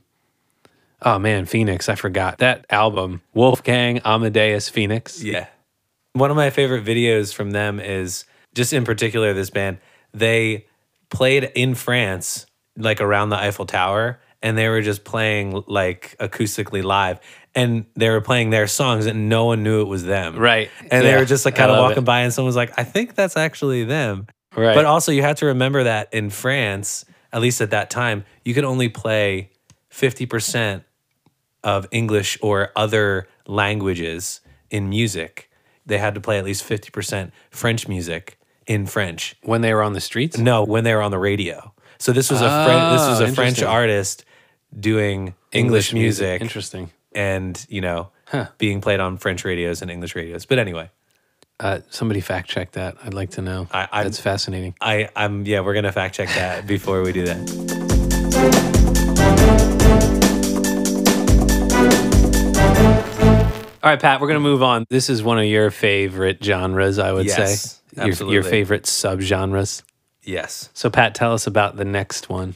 Oh 1.01 1.17
man, 1.17 1.45
Phoenix. 1.45 1.88
I 1.88 1.95
forgot 1.95 2.39
that 2.39 2.65
album. 2.69 3.21
Wolfgang 3.33 3.99
Amadeus 4.03 4.67
Phoenix. 4.67 5.23
Yeah. 5.23 5.47
One 6.13 6.29
of 6.31 6.35
my 6.35 6.49
favorite 6.49 6.83
videos 6.83 7.33
from 7.33 7.51
them 7.51 7.79
is 7.79 8.25
just 8.53 8.73
in 8.73 8.83
particular 8.83 9.33
this 9.33 9.49
band. 9.49 9.77
They 10.13 10.65
played 11.09 11.51
in 11.55 11.75
France, 11.75 12.45
like 12.75 12.99
around 12.99 13.29
the 13.29 13.38
Eiffel 13.38 13.65
Tower, 13.65 14.19
and 14.41 14.57
they 14.57 14.67
were 14.67 14.81
just 14.81 15.03
playing 15.03 15.63
like 15.67 16.15
acoustically 16.19 16.83
live. 16.83 17.19
And 17.56 17.86
they 17.96 18.10
were 18.10 18.22
playing 18.22 18.51
their 18.51 18.68
songs 18.68 19.06
and 19.06 19.27
no 19.27 19.46
one 19.46 19.63
knew 19.63 19.82
it 19.82 19.88
was 19.88 20.03
them. 20.06 20.38
Right. 20.38 20.70
And 20.91 21.06
they 21.06 21.15
were 21.15 21.25
just 21.25 21.46
like 21.46 21.56
kind 21.56 21.72
of 21.72 21.77
walking 21.77 22.03
it. 22.03 22.06
by 22.06 22.22
and 22.22 22.34
someone 22.34 22.48
was 22.48 22.56
like, 22.56 22.77
I 22.77 22.84
think 22.84 23.15
that's 23.15 23.36
actually 23.36 23.84
them. 23.84 24.27
Right. 24.56 24.75
But 24.75 24.86
also 24.86 25.12
you 25.12 25.24
have 25.24 25.38
to 25.38 25.48
remember 25.48 25.84
that 25.84 26.13
in 26.13 26.29
France, 26.29 27.06
at 27.34 27.41
least 27.41 27.62
at 27.62 27.72
that 27.72 27.89
time, 27.89 28.24
you 28.44 28.53
could 28.53 28.63
only 28.65 28.88
play 28.89 29.50
50% 29.91 30.84
of 31.63 31.88
English 31.91 32.38
or 32.41 32.72
other 32.75 33.27
languages 33.48 34.41
in 34.70 34.89
music. 34.89 35.50
They 35.86 35.98
had 35.98 36.13
to 36.15 36.22
play 36.22 36.38
at 36.38 36.46
least 36.46 36.63
50% 36.68 37.32
French 37.50 37.88
music 37.88 38.39
in 38.68 38.86
French. 38.86 39.36
when 39.41 39.62
they 39.62 39.74
were 39.74 39.82
on 39.82 39.94
the 39.94 40.01
streets. 40.01 40.38
No, 40.38 40.63
when 40.63 40.84
they 40.84 40.94
were 40.94 41.01
on 41.01 41.12
the 41.12 41.18
radio. 41.18 41.74
So 41.98 42.13
this 42.13 42.29
was 42.29 42.41
a 42.41 42.65
French 42.65 42.94
this 42.94 43.08
was 43.08 43.22
Oh, 43.22 43.25
a 43.25 43.29
ah, 43.29 43.34
French 43.34 43.62
artist 43.62 44.24
doing 44.77 45.34
English, 45.51 45.94
music, 45.94 46.41
Interesting. 46.41 46.91
And, 47.13 47.66
you 47.70 47.82
know, 47.82 48.10
being 48.58 48.82
played 48.82 49.00
on 49.00 49.18
French 49.18 49.44
radios 49.46 49.82
and 49.82 49.89
English 49.92 50.16
radios. 50.16 50.46
But 50.46 50.60
anyway, 50.60 50.89
Uh, 51.62 51.80
somebody 51.89 52.22
fact 52.22 52.50
check 52.50 52.72
that. 52.72 52.96
I'd 53.04 53.13
like 53.13 53.32
to 53.32 53.42
know. 53.42 53.68
I- 53.74 53.88
I'm- 53.92 54.04
That's 54.06 54.20
fascinating. 54.20 54.75
I 54.80 55.10
I'm 55.16 55.46
yeah, 55.46 55.60
we're 55.60 55.74
going 55.74 55.84
to 55.84 55.92
fact 55.92 56.16
check 56.16 56.30
that 56.30 56.66
before 56.66 57.01
we 57.01 57.12
do 57.12 57.25
that. 57.25 58.60
All 63.82 63.89
right, 63.89 64.00
Pat, 64.00 64.20
we're 64.20 64.28
going 64.28 64.36
to 64.36 64.42
move 64.42 64.62
on. 64.62 64.86
This 64.89 65.10
is 65.10 65.24
one 65.24 65.39
of 65.39 65.46
your 65.46 65.72
favorite 65.72 66.44
genres, 66.44 67.00
I 67.00 67.13
would 67.13 67.25
Yes, 67.28 67.36
say. 67.38 67.80
Your, 67.96 68.06
your 68.08 68.12
absolutely. 68.12 68.50
favorite 68.51 68.84
subgenres. 68.84 69.84
Yes. 70.22 70.70
So, 70.74 70.89
Pat, 70.89 71.16
tell 71.16 71.32
us 71.34 71.48
about 71.48 71.78
the 71.78 71.86
next 71.86 72.28
one. 72.30 72.56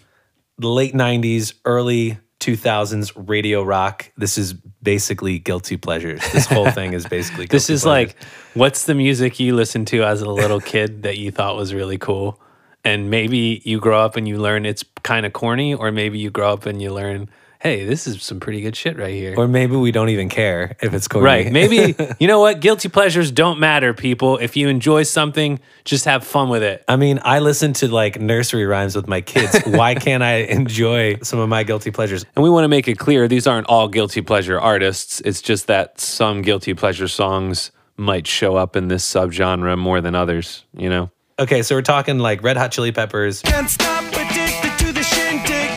the 0.58 0.68
late 0.68 0.94
90s, 0.94 1.54
early 1.64 2.18
2000s 2.44 3.12
radio 3.16 3.64
rock. 3.64 4.12
This 4.18 4.38
is 4.38 4.54
basically 4.54 5.40
guilty 5.40 5.78
pleasures. 5.78 6.20
This 6.34 6.46
whole 6.46 6.70
thing 6.72 6.94
is 6.94 7.06
basically 7.08 7.46
This 7.50 7.70
is 7.70 7.84
pleasures. 7.84 8.16
like, 8.16 8.24
what's 8.54 8.86
the 8.86 8.94
music 8.94 9.40
you 9.40 9.56
listened 9.56 9.88
to 9.88 10.04
as 10.04 10.22
a 10.22 10.30
little 10.30 10.60
kid 10.74 11.04
that 11.04 11.18
you 11.18 11.32
thought 11.32 11.56
was 11.56 11.74
really 11.74 11.98
cool? 11.98 12.42
And 12.84 13.10
maybe 13.10 13.62
you 13.64 13.80
grow 13.80 14.02
up 14.02 14.18
and 14.18 14.28
you 14.28 14.38
learn 14.40 14.66
it's 14.66 14.84
kind 15.04 15.26
of 15.26 15.32
corny, 15.32 15.74
or 15.74 15.90
maybe 15.92 16.20
you 16.20 16.30
grow 16.30 16.52
up 16.52 16.66
and 16.66 16.82
you 16.82 16.92
learn, 16.94 17.30
hey, 17.63 17.86
this 17.86 18.05
is 18.05 18.22
some 18.22 18.41
pretty 18.41 18.60
good 18.60 18.75
shit 18.75 18.98
right 18.98 19.13
here. 19.13 19.36
Or 19.38 19.48
maybe 19.48 19.77
we 19.77 19.93
don't 19.93 20.10
even 20.10 20.27
care 20.27 20.75
if 20.82 20.93
it's 20.93 21.08
corny. 21.08 21.25
Right. 21.25 21.51
Maybe, 21.51 21.96
you 22.20 22.27
know 22.27 22.41
what? 22.41 22.60
Guilty 22.60 22.89
pleasures 22.89 23.32
don't 23.32 23.58
matter, 23.58 23.93
people. 23.93 24.38
If 24.38 24.58
you 24.58 24.67
enjoy 24.67 25.03
something, 25.03 25.62
just 25.86 26.03
have 26.03 26.25
fun 26.25 26.50
with 26.50 26.62
it. 26.62 26.84
I 26.89 26.98
mean, 26.98 27.22
I 27.24 27.39
listen 27.39 27.72
to 27.74 27.88
like 27.88 28.20
nursery 28.20 28.65
rhymes 28.65 28.98
with 28.98 29.08
my 29.08 29.22
kids. 29.22 29.62
Why 29.65 29.96
can't 29.96 30.22
I 30.22 30.39
enjoy 30.39 31.20
some 31.24 31.39
of 31.39 31.48
my 31.48 31.63
guilty 31.63 31.89
pleasures? 31.89 32.25
And 32.36 32.43
we 32.43 32.50
want 32.50 32.65
to 32.65 32.70
make 32.70 32.89
it 32.89 33.00
clear 33.00 33.29
these 33.29 33.48
aren't 33.48 33.67
all 33.67 33.88
guilty 33.88 34.22
pleasure 34.22 34.60
artists. 34.60 35.22
It's 35.22 35.41
just 35.41 35.67
that 35.67 36.01
some 36.01 36.41
guilty 36.41 36.74
pleasure 36.74 37.08
songs 37.08 37.72
might 37.96 38.27
show 38.27 38.58
up 38.58 38.75
in 38.75 38.89
this 38.89 39.10
subgenre 39.10 39.77
more 39.77 40.01
than 40.01 40.15
others, 40.15 40.65
you 40.75 40.89
know? 40.89 41.12
Okay, 41.39 41.63
so 41.63 41.75
we're 41.75 41.82
talking 41.82 42.20
like 42.20 42.43
Red 42.43 42.58
Hot 42.58 42.72
Chili 42.72 42.91
Peppers, 42.91 43.41
Can't 43.41 43.70
stop 43.70 44.12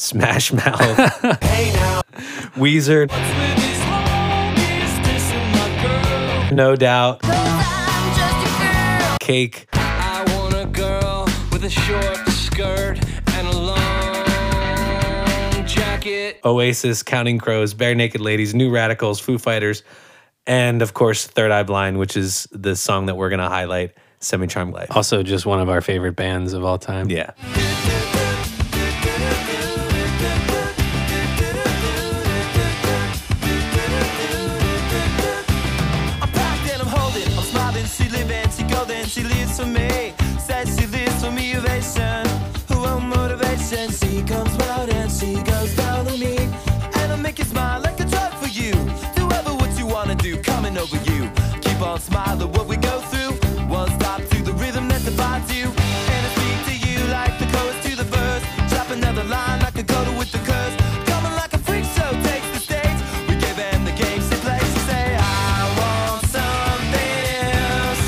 Smash 0.06 0.52
Mouth, 0.52 0.78
hey 1.42 1.72
Weezer, 2.54 3.08
No 6.52 6.76
Doubt, 6.76 7.18
I'm 7.25 8.14
just 8.14 8.46
a 8.46 9.08
girl. 9.08 9.16
Cake, 9.18 9.66
I 9.72 10.25
want 10.38 10.54
a 10.54 10.66
girl 10.66 11.25
with 11.50 11.64
a 11.64 11.70
short 11.70 12.16
skirt 12.28 13.00
and 13.32 13.48
a 13.48 13.58
long 13.58 13.76
jacket. 15.66 16.38
Oasis, 16.44 17.02
Counting 17.02 17.38
Crows, 17.40 17.75
Barenaked 17.75 18.20
Ladies, 18.20 18.54
New 18.54 18.70
Radicals, 18.72 19.18
Foo 19.18 19.38
Fighters, 19.38 19.82
and 20.46 20.82
of 20.82 20.94
course 20.94 21.26
Third 21.26 21.50
Eye 21.50 21.64
Blind, 21.64 21.98
which 21.98 22.16
is 22.16 22.46
the 22.52 22.76
song 22.76 23.06
that 23.06 23.16
we're 23.16 23.28
gonna 23.30 23.48
highlight, 23.48 23.90
Semi 24.20 24.46
Charmed 24.46 24.72
Life. 24.72 24.94
Also, 24.96 25.25
just 25.25 25.46
one 25.46 25.58
of 25.58 25.68
our 25.68 25.80
favorite 25.80 26.14
bands 26.14 26.52
of 26.52 26.62
all 26.64 26.78
time. 26.78 27.10
Yeah. 27.10 27.32
Keep 51.96 52.04
on 52.04 52.12
smiling, 52.12 52.52
what 52.52 52.66
we 52.66 52.76
go 52.76 53.00
through. 53.00 53.32
One 53.68 53.88
stop 53.98 54.20
to 54.20 54.42
the 54.42 54.52
rhythm 54.52 54.86
that 54.88 55.02
defines 55.02 55.48
you. 55.56 55.64
And 55.64 56.26
I 56.26 56.30
speak 56.36 56.58
to 56.68 56.74
you 56.86 56.98
like 57.08 57.38
the 57.38 57.46
chorus 57.46 57.78
to 57.86 57.96
the 57.96 58.04
verse. 58.04 58.42
Drop 58.68 58.90
another 58.90 59.24
line 59.24 59.60
like 59.60 59.78
a 59.78 59.82
coda 59.82 60.12
with 60.18 60.30
the 60.30 60.38
curse. 60.44 60.76
Coming 61.08 61.32
like 61.32 61.54
a 61.54 61.58
freak 61.58 61.84
show 61.96 62.12
takes 62.28 62.48
the 62.52 62.60
stage. 62.60 63.00
We 63.28 63.36
give 63.40 63.56
them 63.56 63.86
the 63.86 63.92
say, 64.88 65.16
I 65.16 65.56
want 65.80 66.26
something 66.36 67.32
else 67.64 68.04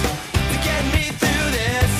to 0.52 0.56
get 0.68 0.82
me 0.92 1.04
through 1.20 1.48
this 1.56 1.92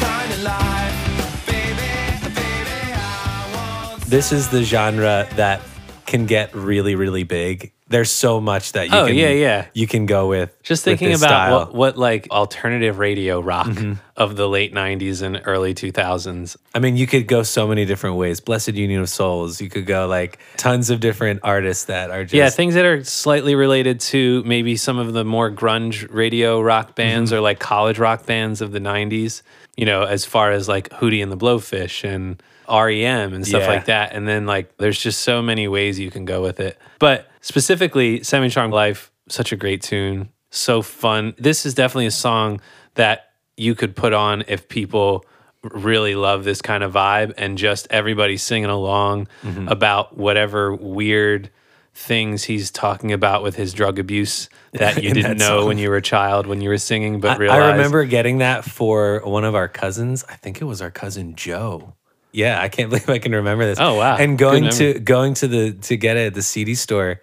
kind 0.00 0.32
of 0.32 0.42
life. 0.42 0.96
Baby, 1.44 2.32
baby, 2.32 2.80
I 2.96 3.52
want 3.54 4.00
This 4.06 4.32
is 4.32 4.48
the 4.48 4.64
genre 4.64 5.28
that 5.36 5.60
can 6.06 6.24
get 6.24 6.54
really, 6.54 6.94
really 6.94 7.24
big. 7.24 7.72
There's 7.92 8.10
so 8.10 8.40
much 8.40 8.72
that 8.72 8.88
you 8.90 8.96
Oh, 8.96 9.06
can 9.06 9.14
yeah, 9.16 9.28
yeah. 9.28 9.66
you 9.74 9.86
can 9.86 10.06
go 10.06 10.26
with. 10.28 10.50
Just 10.62 10.84
with 10.84 10.98
thinking 10.98 11.10
this 11.12 11.22
about 11.22 11.68
what, 11.68 11.74
what 11.74 11.98
like 11.98 12.26
alternative 12.30 12.98
radio 12.98 13.38
rock 13.40 13.66
Mm-hmm. 13.68 13.92
of 14.16 14.34
the 14.36 14.48
late 14.48 14.74
90s 14.74 15.22
and 15.22 15.40
early 15.44 15.74
2000s. 15.74 16.56
I 16.74 16.78
mean, 16.80 16.96
you 16.96 17.06
could 17.06 17.26
go 17.26 17.42
so 17.42 17.68
many 17.68 17.84
different 17.84 18.16
ways. 18.16 18.40
Blessid 18.40 18.74
Union 18.74 19.00
of 19.00 19.08
Souls. 19.08 19.60
You 19.60 19.68
could 19.68 19.86
go 19.86 20.06
like 20.06 20.38
tons 20.56 20.90
of 20.90 21.00
different 21.00 21.40
artists 21.42 21.84
that 21.86 22.10
are 22.10 22.24
just 22.24 22.34
yeah, 22.34 22.50
things 22.50 22.74
that 22.74 22.84
are 22.84 23.04
slightly 23.04 23.54
related 23.54 24.00
to 24.00 24.42
maybe 24.44 24.76
some 24.76 24.98
of 24.98 25.12
the 25.12 25.24
more 25.24 25.50
grunge 25.50 26.06
radio 26.12 26.60
rock 26.60 26.94
bands 26.94 27.30
Mm-hmm. 27.30 27.38
or 27.38 27.40
like 27.42 27.58
college 27.60 27.98
rock 27.98 28.26
bands 28.26 28.60
of 28.60 28.72
the 28.72 28.80
90s, 28.80 29.42
you 29.76 29.84
know, 29.86 30.02
as 30.02 30.24
far 30.24 30.50
as 30.50 30.66
like 30.68 30.88
Hootie 30.90 31.22
and 31.22 31.30
the 31.30 31.36
Blowfish 31.36 32.04
and 32.08 32.42
REM 32.72 33.34
and 33.34 33.46
stuff 33.46 33.62
Yeah. 33.62 33.68
like 33.68 33.84
that. 33.86 34.12
And 34.14 34.26
then 34.26 34.46
like 34.46 34.76
there's 34.78 34.98
just 34.98 35.20
so 35.22 35.42
many 35.42 35.68
ways 35.68 35.98
you 35.98 36.10
can 36.10 36.24
go 36.24 36.40
with 36.42 36.58
it. 36.60 36.78
But 36.98 37.28
specifically, 37.40 38.22
Semi 38.22 38.48
Charmed 38.48 38.72
Life, 38.72 39.10
such 39.28 39.52
a 39.52 39.56
great 39.56 39.82
tune, 39.82 40.30
so 40.50 40.80
fun. 40.82 41.34
This 41.38 41.66
is 41.66 41.74
definitely 41.74 42.06
a 42.06 42.10
song 42.10 42.60
that 42.94 43.30
you 43.56 43.74
could 43.74 43.94
put 43.94 44.12
on 44.12 44.44
if 44.48 44.68
people 44.68 45.24
really 45.62 46.14
love 46.16 46.42
this 46.44 46.60
kind 46.62 46.82
of 46.82 46.92
vibe 46.92 47.32
and 47.38 47.56
just 47.58 47.86
everybody 47.90 48.36
singing 48.36 48.70
along 48.70 49.28
Mm-hmm. 49.44 49.68
about 49.68 50.16
whatever 50.16 50.74
weird 50.74 51.50
things 51.94 52.44
he's 52.44 52.70
talking 52.70 53.12
about 53.12 53.42
with 53.42 53.54
his 53.54 53.72
drug 53.74 53.98
abuse 53.98 54.48
that 54.72 55.02
you 55.02 55.10
didn't 55.14 55.22
that 55.22 55.36
know 55.38 55.58
song. 55.60 55.68
when 55.68 55.78
you 55.78 55.90
were 55.90 55.96
a 55.96 56.02
child 56.02 56.46
when 56.46 56.62
you 56.62 56.70
were 56.70 56.78
singing 56.78 57.20
but 57.20 57.32
I, 57.32 57.36
realized 57.36 57.62
I 57.62 57.70
remember 57.72 58.04
getting 58.06 58.38
that 58.38 58.64
for 58.64 59.20
one 59.24 59.44
of 59.44 59.54
our 59.54 59.68
cousins. 59.68 60.24
I 60.28 60.36
think 60.36 60.60
it 60.62 60.64
was 60.64 60.80
our 60.80 60.90
cousin 60.90 61.34
Joe. 61.34 61.92
Yeah, 62.32 62.60
I 62.60 62.68
can't 62.68 62.90
believe 62.90 63.08
I 63.08 63.18
can 63.18 63.32
remember 63.32 63.64
this. 63.64 63.78
Oh, 63.80 63.94
wow. 63.94 64.16
And 64.16 64.38
going 64.38 64.68
to 64.70 64.98
going 64.98 65.34
to 65.34 65.48
the 65.48 65.72
to 65.72 65.96
get 65.96 66.16
it 66.16 66.26
at 66.28 66.34
the 66.34 66.42
CD 66.42 66.74
store 66.74 67.20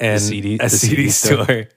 and 0.00 0.20
CD 0.20 0.54
a 0.54 0.58
the 0.58 0.68
CD, 0.70 0.96
CD 0.96 1.10
store. 1.10 1.44
store. 1.44 1.68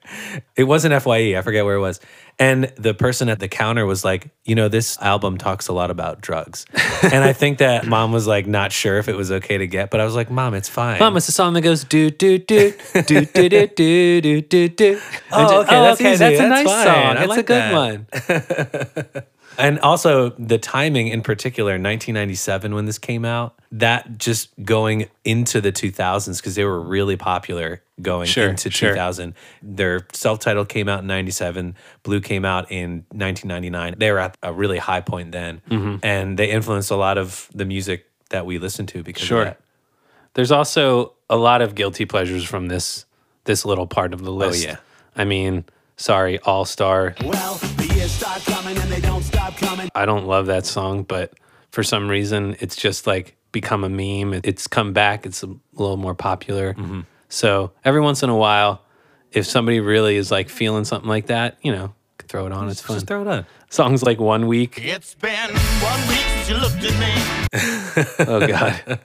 It 0.56 0.64
wasn't 0.64 1.00
Fye. 1.02 1.36
I 1.36 1.42
forget 1.42 1.64
where 1.64 1.74
it 1.74 1.80
was. 1.80 2.00
And 2.38 2.72
the 2.76 2.94
person 2.94 3.28
at 3.28 3.40
the 3.40 3.46
counter 3.48 3.84
was 3.84 4.04
like, 4.06 4.30
you 4.44 4.54
know, 4.54 4.68
this 4.68 4.96
album 5.02 5.36
talks 5.36 5.68
a 5.68 5.72
lot 5.72 5.90
about 5.90 6.22
drugs. 6.22 6.64
and 7.02 7.22
I 7.22 7.32
think 7.34 7.58
that 7.58 7.86
mom 7.86 8.10
was 8.10 8.26
like 8.26 8.46
not 8.46 8.72
sure 8.72 8.96
if 8.98 9.06
it 9.08 9.16
was 9.16 9.30
okay 9.30 9.58
to 9.58 9.66
get, 9.66 9.90
but 9.90 10.00
I 10.00 10.04
was 10.04 10.14
like, 10.14 10.30
Mom, 10.30 10.54
it's 10.54 10.68
fine. 10.68 10.98
Mom, 10.98 11.16
it's 11.16 11.28
a 11.28 11.32
song 11.32 11.52
that 11.54 11.60
goes 11.60 11.84
do 11.84 12.10
do 12.10 12.38
do 12.38 12.72
do 13.04 13.26
do 13.26 13.48
do 13.48 13.66
do 13.66 14.20
do 14.22 14.40
do 14.40 14.68
do. 14.68 15.00
Oh, 15.30 15.60
okay, 15.60 15.74
that's 15.74 16.00
easy. 16.00 16.16
That's 16.16 16.40
a 16.40 16.48
That's 16.48 16.48
nice 16.48 16.66
fine. 16.66 16.86
song. 16.86 17.16
I 17.18 17.24
It's 17.24 17.36
a 17.36 17.42
good 17.42 17.62
that. 17.62 19.14
one. 19.14 19.24
And 19.58 19.78
also 19.80 20.30
the 20.30 20.58
timing 20.58 21.08
in 21.08 21.22
particular, 21.22 21.72
1997 21.72 22.74
when 22.74 22.86
this 22.86 22.98
came 22.98 23.24
out, 23.24 23.58
that 23.72 24.18
just 24.18 24.50
going 24.64 25.08
into 25.24 25.60
the 25.60 25.72
2000s 25.72 26.38
because 26.38 26.54
they 26.54 26.64
were 26.64 26.80
really 26.80 27.16
popular 27.16 27.82
going 28.00 28.26
Sure, 28.26 28.48
into 28.48 28.70
sure. 28.70 28.90
2000. 28.90 29.34
Their 29.62 30.06
self-titled 30.12 30.68
came 30.68 30.88
out 30.88 31.00
in 31.00 31.06
97, 31.06 31.74
Blue 32.02 32.20
came 32.20 32.44
out 32.44 32.70
in 32.72 33.04
1999. 33.10 33.94
They 33.98 34.10
were 34.10 34.18
at 34.18 34.36
a 34.42 34.52
really 34.52 34.78
high 34.78 35.00
point 35.02 35.32
then 35.32 35.60
Mm-hmm. 35.70 35.96
and 36.02 36.38
they 36.38 36.50
influenced 36.50 36.90
a 36.90 36.96
lot 36.96 37.18
of 37.18 37.48
the 37.54 37.64
music 37.64 38.06
that 38.30 38.46
we 38.46 38.58
listen 38.58 38.86
to 38.86 39.02
because 39.02 39.22
Sure. 39.22 39.40
of 39.42 39.46
that. 39.48 39.60
There's 40.34 40.50
also 40.50 41.12
a 41.28 41.36
lot 41.36 41.60
of 41.62 41.74
guilty 41.74 42.06
pleasures 42.06 42.44
from 42.44 42.68
this 42.68 43.04
this 43.44 43.64
little 43.64 43.86
part 43.86 44.14
of 44.14 44.22
the 44.22 44.30
list. 44.32 44.64
Oh, 44.66 44.70
yeah. 44.70 44.76
I 45.16 45.24
mean, 45.24 45.64
sorry, 45.96 46.38
All 46.40 46.64
Star. 46.64 47.14
Well, 47.22 47.58
the 48.02 48.08
start 48.08 48.44
coming 48.44 48.76
and 48.78 48.90
they 48.90 49.00
don't 49.00 49.22
stop 49.22 49.56
coming. 49.56 49.88
I 49.94 50.04
don't 50.06 50.26
love 50.26 50.46
that 50.46 50.66
song, 50.66 51.04
but 51.04 51.34
for 51.70 51.82
some 51.82 52.08
reason, 52.08 52.56
it's 52.58 52.74
just 52.74 53.06
like 53.06 53.36
become 53.52 53.84
a 53.84 53.88
meme. 53.88 54.40
It's 54.44 54.66
come 54.66 54.92
back. 54.92 55.24
It's 55.24 55.42
a 55.42 55.54
little 55.74 55.96
more 55.96 56.14
popular. 56.14 56.74
Mm-hmm. 56.74 57.00
So 57.28 57.72
every 57.84 58.00
once 58.00 58.22
in 58.22 58.30
a 58.30 58.36
while, 58.36 58.82
if 59.30 59.46
somebody 59.46 59.80
really 59.80 60.16
is 60.16 60.30
like 60.30 60.48
feeling 60.48 60.84
something 60.84 61.08
like 61.08 61.26
that, 61.26 61.58
you 61.62 61.70
know, 61.72 61.94
throw 62.18 62.46
it 62.46 62.52
on. 62.52 62.68
It's 62.68 62.80
fun. 62.80 62.96
Just 62.96 63.06
throw 63.06 63.22
it 63.22 63.28
on. 63.28 63.46
Songs 63.70 64.02
like 64.02 64.18
One 64.18 64.46
Week. 64.48 64.78
It's 64.82 65.14
been 65.14 65.50
one 65.50 66.08
week 66.08 66.18
since 66.18 66.50
you 66.50 66.56
looked 66.56 66.82
at 66.82 66.98
me. 66.98 67.38
Oh 68.26 68.46
God. 68.46 69.00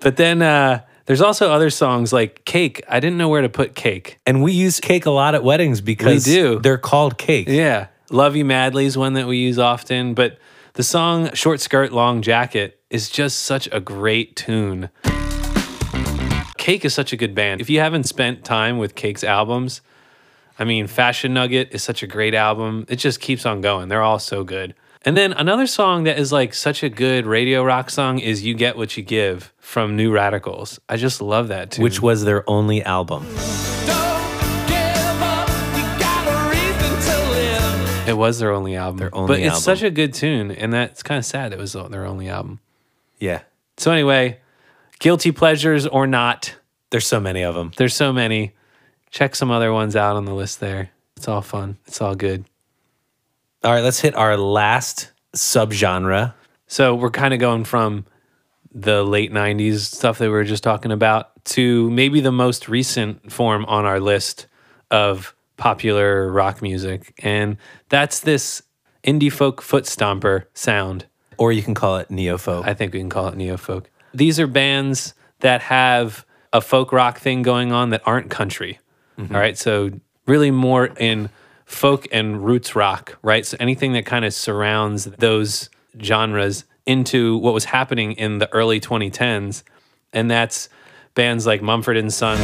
but 0.00 0.16
then 0.16 0.42
uh, 0.42 0.82
there's 1.06 1.20
also 1.20 1.50
other 1.50 1.70
songs 1.70 2.12
like 2.12 2.44
Cake. 2.44 2.82
I 2.88 3.00
didn't 3.00 3.18
know 3.18 3.28
where 3.28 3.42
to 3.42 3.48
put 3.48 3.74
Cake. 3.74 4.18
And 4.26 4.42
we 4.42 4.52
use 4.52 4.80
cake 4.80 5.06
a 5.06 5.10
lot 5.10 5.34
at 5.34 5.44
weddings 5.44 5.80
because 5.80 6.26
we 6.26 6.32
do. 6.32 6.58
they're 6.60 6.78
called 6.78 7.18
cake. 7.18 7.48
Yeah. 7.48 7.88
Love 8.10 8.36
You 8.36 8.44
Madly 8.44 8.86
is 8.86 8.96
one 8.96 9.14
that 9.14 9.26
we 9.26 9.38
use 9.38 9.58
often, 9.58 10.14
but 10.14 10.38
the 10.74 10.82
song 10.82 11.32
Short 11.34 11.60
Skirt, 11.60 11.92
Long 11.92 12.22
Jacket 12.22 12.80
is 12.90 13.10
just 13.10 13.42
such 13.42 13.68
a 13.72 13.80
great 13.80 14.36
tune. 14.36 14.90
Cake 16.58 16.84
is 16.84 16.94
such 16.94 17.12
a 17.12 17.16
good 17.16 17.34
band. 17.34 17.60
If 17.60 17.68
you 17.68 17.80
haven't 17.80 18.04
spent 18.04 18.44
time 18.44 18.78
with 18.78 18.94
Cake's 18.94 19.24
albums, 19.24 19.82
I 20.58 20.64
mean, 20.64 20.86
Fashion 20.86 21.34
Nugget 21.34 21.68
is 21.72 21.82
such 21.82 22.02
a 22.02 22.06
great 22.06 22.34
album. 22.34 22.86
It 22.88 22.96
just 22.96 23.20
keeps 23.20 23.44
on 23.44 23.60
going. 23.60 23.88
They're 23.88 24.02
all 24.02 24.18
so 24.18 24.44
good. 24.44 24.74
And 25.06 25.16
then 25.16 25.34
another 25.34 25.66
song 25.66 26.04
that 26.04 26.18
is 26.18 26.32
like 26.32 26.54
such 26.54 26.82
a 26.82 26.88
good 26.88 27.26
radio 27.26 27.62
rock 27.62 27.90
song 27.90 28.18
is 28.18 28.42
You 28.42 28.54
Get 28.54 28.76
What 28.76 28.96
You 28.96 29.02
Give 29.02 29.52
from 29.58 29.96
New 29.96 30.10
Radicals. 30.10 30.80
I 30.88 30.96
just 30.96 31.20
love 31.20 31.48
that 31.48 31.72
tune. 31.72 31.82
Which 31.82 32.00
was 32.00 32.24
their 32.24 32.48
only 32.48 32.82
album. 32.82 33.24
Don't 33.24 34.66
give 34.66 35.22
up. 35.22 35.48
You 35.76 35.98
got 36.00 36.26
a 36.26 36.50
reason 36.50 37.00
to 37.02 37.30
live. 37.32 38.08
It 38.08 38.16
was 38.16 38.38
their 38.38 38.50
only 38.52 38.76
album. 38.76 38.96
Their 38.98 39.14
only 39.14 39.28
but 39.28 39.40
it's 39.40 39.62
such 39.62 39.82
a 39.82 39.90
good 39.90 40.14
tune, 40.14 40.50
and 40.50 40.72
that's 40.72 41.02
kind 41.02 41.18
of 41.18 41.26
sad. 41.26 41.52
It 41.52 41.58
was 41.58 41.74
their 41.74 42.06
only 42.06 42.30
album. 42.30 42.60
Yeah. 43.18 43.42
So 43.76 43.92
anyway, 43.92 44.38
guilty 45.00 45.32
pleasures 45.32 45.86
or 45.86 46.06
not, 46.06 46.54
There's 46.90 47.06
so 47.06 47.20
many 47.20 47.42
of 47.42 47.54
them. 47.54 47.72
there's 47.76 47.94
so 47.94 48.10
many. 48.10 48.54
Check 49.10 49.34
some 49.34 49.50
other 49.50 49.70
ones 49.72 49.94
out 49.96 50.16
on 50.16 50.24
the 50.24 50.34
list 50.34 50.60
there. 50.60 50.90
It's 51.16 51.28
all 51.28 51.42
fun. 51.42 51.76
It's 51.86 52.00
all 52.00 52.14
good. 52.14 52.44
All 53.64 53.72
right, 53.72 53.82
let's 53.82 54.00
hit 54.00 54.14
our 54.14 54.36
last 54.36 55.10
subgenre. 55.34 56.34
So 56.66 56.94
we're 56.94 57.10
kind 57.10 57.32
of 57.32 57.40
going 57.40 57.64
from 57.64 58.04
the 58.74 59.02
late 59.02 59.32
90s 59.32 59.78
stuff 59.78 60.18
that 60.18 60.26
we 60.26 60.30
were 60.30 60.44
just 60.44 60.62
talking 60.62 60.92
about 60.92 61.42
to 61.46 61.90
maybe 61.90 62.20
the 62.20 62.30
most 62.30 62.68
recent 62.68 63.32
form 63.32 63.64
on 63.64 63.86
our 63.86 64.00
list 64.00 64.48
of 64.90 65.34
popular 65.56 66.30
rock 66.30 66.60
music. 66.60 67.14
And 67.20 67.56
that's 67.88 68.20
this 68.20 68.62
indie 69.02 69.32
folk 69.32 69.62
foot 69.62 69.84
stomper 69.84 70.44
sound. 70.52 71.06
Or 71.38 71.50
you 71.50 71.62
can 71.62 71.72
call 71.74 71.96
it 71.96 72.10
neo 72.10 72.36
folk. 72.36 72.66
I 72.66 72.74
think 72.74 72.92
we 72.92 72.98
can 72.98 73.08
call 73.08 73.28
it 73.28 73.34
neo 73.34 73.56
folk. 73.56 73.90
These 74.12 74.38
are 74.38 74.46
bands 74.46 75.14
that 75.40 75.62
have 75.62 76.26
a 76.52 76.60
folk 76.60 76.92
rock 76.92 77.18
thing 77.18 77.40
going 77.40 77.72
on 77.72 77.88
that 77.90 78.02
aren't 78.04 78.28
country. 78.28 78.78
Mm-hmm. 79.18 79.34
All 79.34 79.40
right. 79.40 79.56
So, 79.56 79.90
really 80.26 80.50
more 80.50 80.86
in 80.86 81.30
folk 81.64 82.06
and 82.12 82.44
roots 82.44 82.76
rock, 82.76 83.18
right? 83.22 83.44
So, 83.44 83.56
anything 83.60 83.92
that 83.92 84.06
kind 84.06 84.24
of 84.24 84.34
surrounds 84.34 85.04
those 85.04 85.70
genres 86.02 86.64
into 86.86 87.38
what 87.38 87.54
was 87.54 87.64
happening 87.64 88.12
in 88.12 88.38
the 88.38 88.52
early 88.52 88.80
2010s. 88.80 89.62
And 90.12 90.30
that's 90.30 90.68
bands 91.14 91.46
like 91.46 91.62
Mumford 91.62 91.96
and 91.96 92.12
Sons 92.12 92.40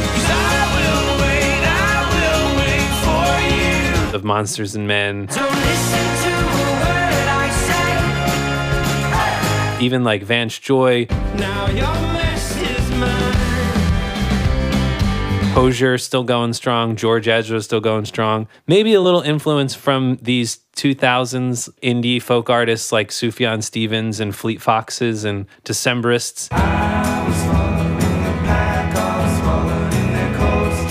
of 4.13 4.23
Monsters 4.25 4.75
and 4.75 4.87
Men, 4.87 5.29
even 9.81 10.03
like 10.03 10.23
Vance 10.23 10.59
Joy, 10.59 11.07
Hozier 15.53 15.97
still 15.97 16.23
going 16.23 16.53
strong, 16.53 16.95
George 16.95 17.27
Ezra 17.27 17.61
still 17.61 17.81
going 17.81 18.05
strong. 18.05 18.47
Maybe 18.67 18.93
a 18.93 19.01
little 19.01 19.21
influence 19.21 19.75
from 19.75 20.17
these 20.21 20.59
2000s 20.77 21.69
indie 21.83 22.21
folk 22.21 22.49
artists 22.49 22.93
like 22.93 23.09
Sufjan 23.09 23.61
Stevens 23.61 24.21
and 24.21 24.33
Fleet 24.33 24.61
Foxes 24.61 25.25
and 25.25 25.45
Decemberists. 25.65 26.49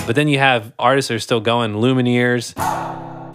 But 0.05 0.15
then 0.15 0.27
you 0.27 0.37
have 0.37 0.73
artists 0.77 1.09
that 1.09 1.15
are 1.15 1.19
still 1.19 1.41
going, 1.41 1.73
Lumineers, 1.73 2.53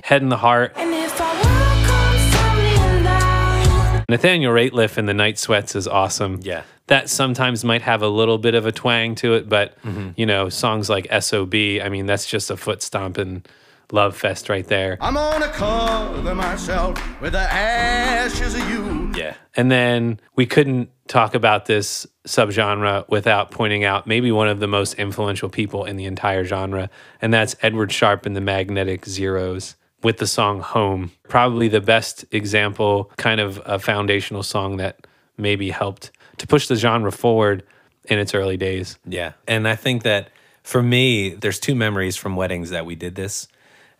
Head 0.04 0.22
and 0.22 0.30
the 0.30 0.36
Heart. 0.36 0.74
And 0.76 0.94
if 0.94 1.20
our 1.20 1.34
world 1.34 1.86
comes 1.86 2.34
tumbling 2.34 3.02
down, 3.02 4.04
Nathaniel 4.08 4.52
Rateliff 4.52 4.96
and 4.96 5.08
the 5.08 5.14
Night 5.14 5.38
Sweats 5.38 5.74
is 5.74 5.88
awesome. 5.88 6.38
Yeah. 6.42 6.62
That 6.88 7.10
sometimes 7.10 7.64
might 7.64 7.82
have 7.82 8.02
a 8.02 8.08
little 8.08 8.38
bit 8.38 8.54
of 8.54 8.64
a 8.66 8.72
twang 8.72 9.14
to 9.16 9.34
it, 9.34 9.48
but 9.48 9.80
Mm-hmm. 9.82 10.10
you 10.16 10.26
know, 10.26 10.48
songs 10.48 10.88
like 10.88 11.06
SOB, 11.20 11.54
I 11.54 11.88
mean, 11.90 12.06
that's 12.06 12.26
just 12.26 12.50
a 12.50 12.56
foot 12.56 12.82
stomping 12.82 13.44
love 13.92 14.16
fest 14.16 14.48
right 14.48 14.66
there. 14.66 14.96
I'm 15.00 15.14
gonna 15.14 15.48
cover 15.48 16.34
myself 16.34 16.98
with 17.20 17.32
the 17.32 17.38
ashes 17.40 18.54
of 18.54 18.68
you. 18.70 19.12
yeah. 19.16 19.34
And 19.56 19.70
then 19.70 20.20
we 20.34 20.44
couldn't 20.46 20.90
talk 21.08 21.34
about 21.36 21.66
this 21.66 22.06
subgenre 22.26 23.08
without 23.08 23.52
pointing 23.52 23.84
out 23.84 24.06
maybe 24.06 24.32
one 24.32 24.48
of 24.48 24.58
the 24.58 24.66
most 24.66 24.94
influential 24.94 25.48
people 25.48 25.84
in 25.84 25.96
the 25.96 26.04
entire 26.04 26.44
genre, 26.44 26.90
and 27.22 27.32
that's 27.32 27.54
Edward 27.62 27.92
Sharpe 27.92 28.26
and 28.26 28.34
the 28.36 28.40
Magnetic 28.40 29.06
Zeros 29.06 29.76
with 30.02 30.18
the 30.18 30.26
song 30.26 30.60
Home. 30.60 31.12
Probably 31.28 31.68
the 31.68 31.80
best 31.80 32.24
example, 32.32 33.10
kind 33.16 33.40
of 33.40 33.60
a 33.64 33.78
foundational 33.78 34.42
song 34.42 34.76
that 34.78 35.06
maybe 35.38 35.70
helped 35.70 36.10
to 36.38 36.46
push 36.46 36.66
the 36.66 36.76
genre 36.76 37.12
forward 37.12 37.64
in 38.04 38.18
its 38.18 38.34
early 38.34 38.56
days. 38.56 38.98
Yeah. 39.04 39.32
And 39.48 39.66
I 39.66 39.76
think 39.76 40.02
that 40.04 40.30
for 40.62 40.82
me, 40.82 41.30
there's 41.30 41.60
two 41.60 41.74
memories 41.74 42.16
from 42.16 42.36
weddings 42.36 42.70
that 42.70 42.86
we 42.86 42.94
did 42.94 43.14
this. 43.14 43.48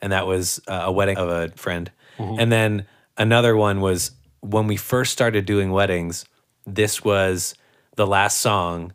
And 0.00 0.12
that 0.12 0.26
was 0.26 0.60
uh, 0.68 0.82
a 0.84 0.92
wedding 0.92 1.16
of 1.16 1.28
a 1.28 1.48
friend. 1.56 1.90
And 2.18 2.50
then 2.50 2.86
another 3.18 3.56
one 3.56 3.80
was 3.80 4.12
when 4.40 4.66
we 4.66 4.76
first 4.76 5.12
started 5.12 5.44
doing 5.44 5.70
weddings, 5.70 6.24
this 6.66 7.04
was 7.04 7.54
the 7.96 8.06
last 8.06 8.38
song 8.38 8.92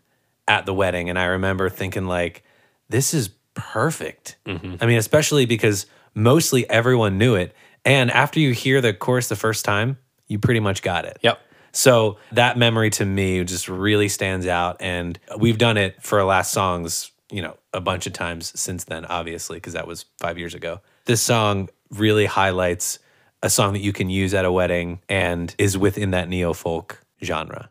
at 0.48 0.66
the 0.66 0.74
wedding. 0.74 1.10
And 1.10 1.20
I 1.20 1.26
remember 1.26 1.70
thinking, 1.70 2.06
like, 2.06 2.44
this 2.90 3.14
is 3.14 3.30
perfect. 3.54 4.38
I 4.82 4.86
mean, 4.86 4.98
especially 4.98 5.46
because 5.46 5.86
mostly 6.14 6.70
everyone 6.70 7.18
knew 7.18 7.36
it. 7.36 7.56
And 7.86 8.12
after 8.12 8.40
you 8.40 8.54
hear 8.54 8.82
the 8.82 8.94
chorus 8.94 9.28
the 9.28 9.36
first 9.36 9.66
time, 9.66 9.98
you 10.28 10.40
pretty 10.40 10.60
much 10.60 10.82
got 10.82 11.06
it. 11.06 11.18
Yep. 11.22 11.40
So 11.72 12.18
that 12.32 12.58
memory 12.58 12.90
to 12.92 13.06
me 13.06 13.44
just 13.44 13.70
really 13.70 14.10
stands 14.10 14.48
out. 14.48 14.78
And 14.80 15.18
we've 15.38 15.58
done 15.58 15.78
it 15.78 16.02
for 16.02 16.20
our 16.20 16.26
last 16.26 16.52
songs, 16.52 17.12
you 17.32 17.42
know, 17.42 17.58
a 17.74 17.82
bunch 17.82 18.08
of 18.08 18.14
times 18.14 18.58
since 18.60 18.84
then, 18.84 19.06
obviously, 19.06 19.58
because 19.58 19.74
that 19.74 19.88
was 19.88 20.06
five 20.20 20.38
years 20.38 20.54
ago. 20.54 20.82
This 21.06 21.22
song 21.22 21.70
really 21.90 22.26
highlights 22.26 23.00
a 23.44 23.50
song 23.50 23.74
that 23.74 23.80
you 23.80 23.94
can 23.94 24.10
use 24.10 24.34
at 24.34 24.46
a 24.46 24.52
wedding 24.52 25.00
and 25.10 25.56
is 25.58 25.78
within 25.78 26.12
that 26.12 26.30
neo 26.30 26.54
folk 26.54 27.04
genre. 27.24 27.70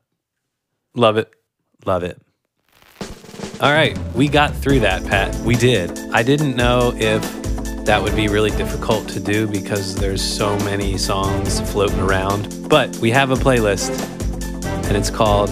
Love 0.95 1.17
it. 1.17 1.33
Love 1.85 2.03
it. 2.03 2.21
All 3.61 3.71
right, 3.71 3.99
we 4.15 4.27
got 4.27 4.57
through 4.57 4.81
that, 4.81 5.05
Pat. 5.05 5.35
We 5.45 5.55
did. 5.55 5.99
I 6.15 6.23
didn't 6.23 6.57
know 6.57 6.95
if 6.97 7.40
that 7.85 8.01
would 8.03 8.15
be 8.15 8.29
really 8.29 8.51
difficult 8.51 9.09
to 9.09 9.21
do 9.21 9.47
because 9.47 9.95
there's 9.95 10.23
so 10.23 10.57
many 10.59 10.97
songs 10.99 11.61
floating 11.73 12.01
around. 12.01 12.69
But 12.69 12.97
we 12.99 13.11
have 13.11 13.31
a 13.31 13.37
playlist 13.37 13.91
and 14.87 14.97
it's 14.97 15.11
called 15.11 15.51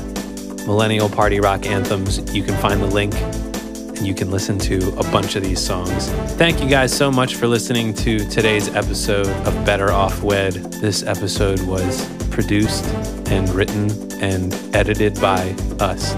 Millennial 0.66 1.08
Party 1.08 1.40
Rock 1.40 1.66
Anthems. 1.66 2.18
You 2.34 2.42
can 2.42 2.56
find 2.58 2.80
the 2.80 2.86
link 2.86 3.14
and 3.14 4.06
you 4.06 4.14
can 4.14 4.30
listen 4.30 4.58
to 4.60 4.88
a 4.98 5.02
bunch 5.10 5.34
of 5.34 5.42
these 5.42 5.64
songs. 5.64 6.10
Thank 6.34 6.60
you 6.62 6.68
guys 6.68 6.96
so 6.96 7.10
much 7.10 7.34
for 7.34 7.48
listening 7.48 7.94
to 7.94 8.18
today's 8.28 8.68
episode 8.74 9.26
of 9.46 9.54
Better 9.64 9.90
Off 9.90 10.22
Wed. 10.22 10.52
This 10.54 11.02
episode 11.02 11.60
was 11.62 12.08
produced 12.28 12.84
and 13.28 13.48
written 13.50 13.90
and 14.22 14.54
edited 14.74 15.20
by 15.20 15.50
us. 15.80 16.14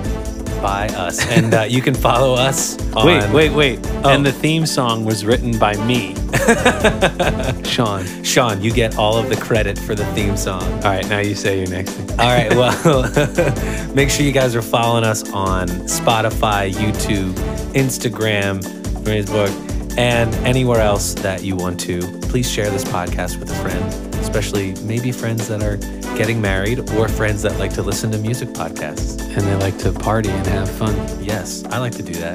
By 0.61 0.89
us. 0.89 1.27
And 1.29 1.55
uh, 1.55 1.63
you 1.63 1.81
can 1.81 1.95
follow 1.95 2.35
us 2.35 2.79
on. 2.95 3.07
Wait, 3.07 3.31
wait, 3.31 3.51
wait. 3.51 3.81
Oh. 4.05 4.11
And 4.11 4.25
the 4.27 4.33
theme 4.33 4.67
song 4.67 5.05
was 5.05 5.25
written 5.25 5.59
by 5.59 5.75
me, 5.87 6.15
Sean. 7.65 8.05
Sean, 8.23 8.61
you 8.61 8.71
get 8.71 8.97
all 8.97 9.17
of 9.17 9.29
the 9.31 9.37
credit 9.41 9.79
for 9.79 9.95
the 9.95 10.05
theme 10.15 10.37
song. 10.37 10.63
All 10.63 10.91
right, 10.91 11.09
now 11.09 11.21
you 11.21 11.35
say 11.35 11.59
your 11.59 11.69
next 11.69 11.93
thing. 11.93 12.11
All 12.21 12.27
right. 12.27 12.51
Well, 12.51 13.95
make 13.95 14.11
sure 14.11 14.27
you 14.27 14.33
guys 14.33 14.55
are 14.55 14.63
following 14.63 15.05
us 15.05 15.31
on 15.33 15.69
Spotify, 15.69 16.71
YouTube, 16.71 17.33
Instagram, 17.73 18.61
Facebook, 19.03 19.97
and 19.97 20.35
anywhere 20.47 20.81
else 20.81 21.15
that 21.15 21.43
you 21.43 21.57
want 21.57 21.81
to. 21.81 22.01
Please 22.23 22.51
share 22.51 22.71
this 22.71 22.85
podcast 22.85 23.39
with 23.39 23.51
a 23.51 23.55
friend, 23.57 24.15
especially 24.17 24.75
maybe 24.83 25.11
friends 25.11 25.49
that 25.49 25.63
are 25.63 25.77
getting 26.17 26.41
married 26.41 26.91
or 26.93 27.09
friends 27.09 27.43
that 27.43 27.59
like 27.59 27.73
to 27.75 27.83
listen 27.83 28.11
to 28.13 28.19
music 28.19 28.49
podcasts. 28.51 29.21
And 29.37 29.41
they 29.47 29.55
like 29.57 29.79
to 29.79 29.93
party 29.93 30.29
and 30.31 30.47
have 30.49 30.71
fun. 30.71 30.95
Yes, 31.23 31.65
I 31.67 31.79
like 31.79 31.93
to 31.97 32.03
do 32.03 32.13
that. 32.15 32.35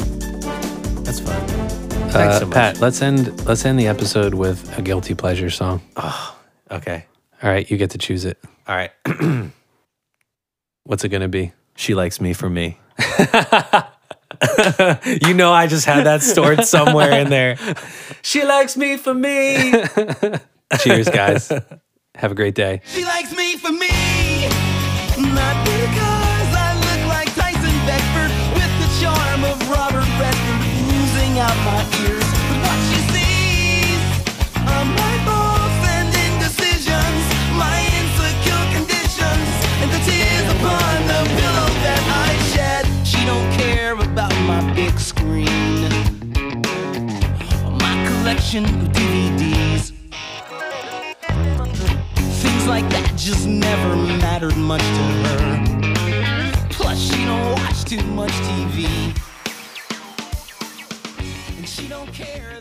That's 1.03 1.19
fun. 1.19 1.47
Thanks 2.09 2.15
Uh, 2.35 2.39
so 2.39 2.45
much. 2.47 2.53
Pat, 2.55 2.79
let's 2.79 3.01
end 3.01 3.45
let's 3.45 3.65
end 3.65 3.77
the 3.79 3.87
episode 3.87 4.33
with 4.33 4.77
a 4.77 4.81
guilty 4.81 5.13
pleasure 5.15 5.49
song. 5.49 5.81
Okay. 6.71 7.05
All 7.43 7.49
right, 7.49 7.69
you 7.69 7.77
get 7.77 7.91
to 7.91 7.97
choose 7.97 8.25
it. 8.25 8.37
All 8.67 8.75
right. 8.75 8.91
What's 10.83 11.03
it 11.03 11.09
gonna 11.09 11.27
be? 11.27 11.51
She 11.75 11.93
likes 11.93 12.21
me 12.21 12.33
for 12.33 12.49
me. 12.49 12.77
you 15.21 15.33
know, 15.33 15.51
I 15.51 15.67
just 15.67 15.85
had 15.85 16.05
that 16.05 16.21
stored 16.21 16.63
somewhere 16.65 17.19
in 17.19 17.29
there. 17.29 17.57
She 18.21 18.43
likes 18.43 18.75
me 18.75 18.97
for 18.97 19.13
me. 19.13 19.71
Cheers, 20.79 21.09
guys. 21.09 21.51
Have 22.17 22.31
a 22.31 22.35
great 22.35 22.55
day. 22.55 22.81
She 22.85 23.03
likes 23.03 23.35
me 23.35 23.57
for 23.57 23.71
me, 23.71 24.47
not 25.17 25.55
because 25.65 26.49
I 26.55 26.73
look 26.85 27.01
like 27.07 27.33
Tyson 27.35 27.75
Beckford 27.85 28.31
with 28.55 28.71
the 28.81 28.89
charm 29.01 29.43
of 29.43 29.57
Robert 29.69 30.07
Redford 30.19 30.75
out 31.37 31.57
my 31.65 31.83
ears. 32.07 32.23
But 32.47 32.59
what 32.63 32.79
she 32.87 32.99
sees 33.11 34.01
are 34.55 34.85
my 34.85 35.13
faults 35.27 35.81
and 35.95 36.07
indecisions, 36.07 37.23
my 37.59 37.77
insecure 37.99 38.65
conditions, 38.71 39.47
and 39.81 39.89
the 39.91 40.01
tears 40.07 40.47
upon 40.55 40.95
the 41.11 41.21
pillow 41.35 41.69
that 41.83 42.03
I 42.23 42.31
shed. 42.55 42.83
She 43.05 43.19
don't 43.25 43.51
care 43.59 43.93
about 43.93 44.35
my 44.47 44.61
big 44.73 44.97
screen, 44.97 45.89
my 47.83 47.95
collection 48.07 48.94
just 53.25 53.47
never 53.47 53.95
mattered 53.95 54.55
much 54.55 54.81
to 54.81 54.85
her. 54.85 56.67
Plus, 56.69 56.99
she 56.99 57.25
don't 57.25 57.53
watch 57.53 57.83
too 57.83 58.03
much 58.13 58.29
TV. 58.29 58.85
And 61.57 61.67
she 61.67 61.87
don't 61.87 62.13
care 62.13 62.59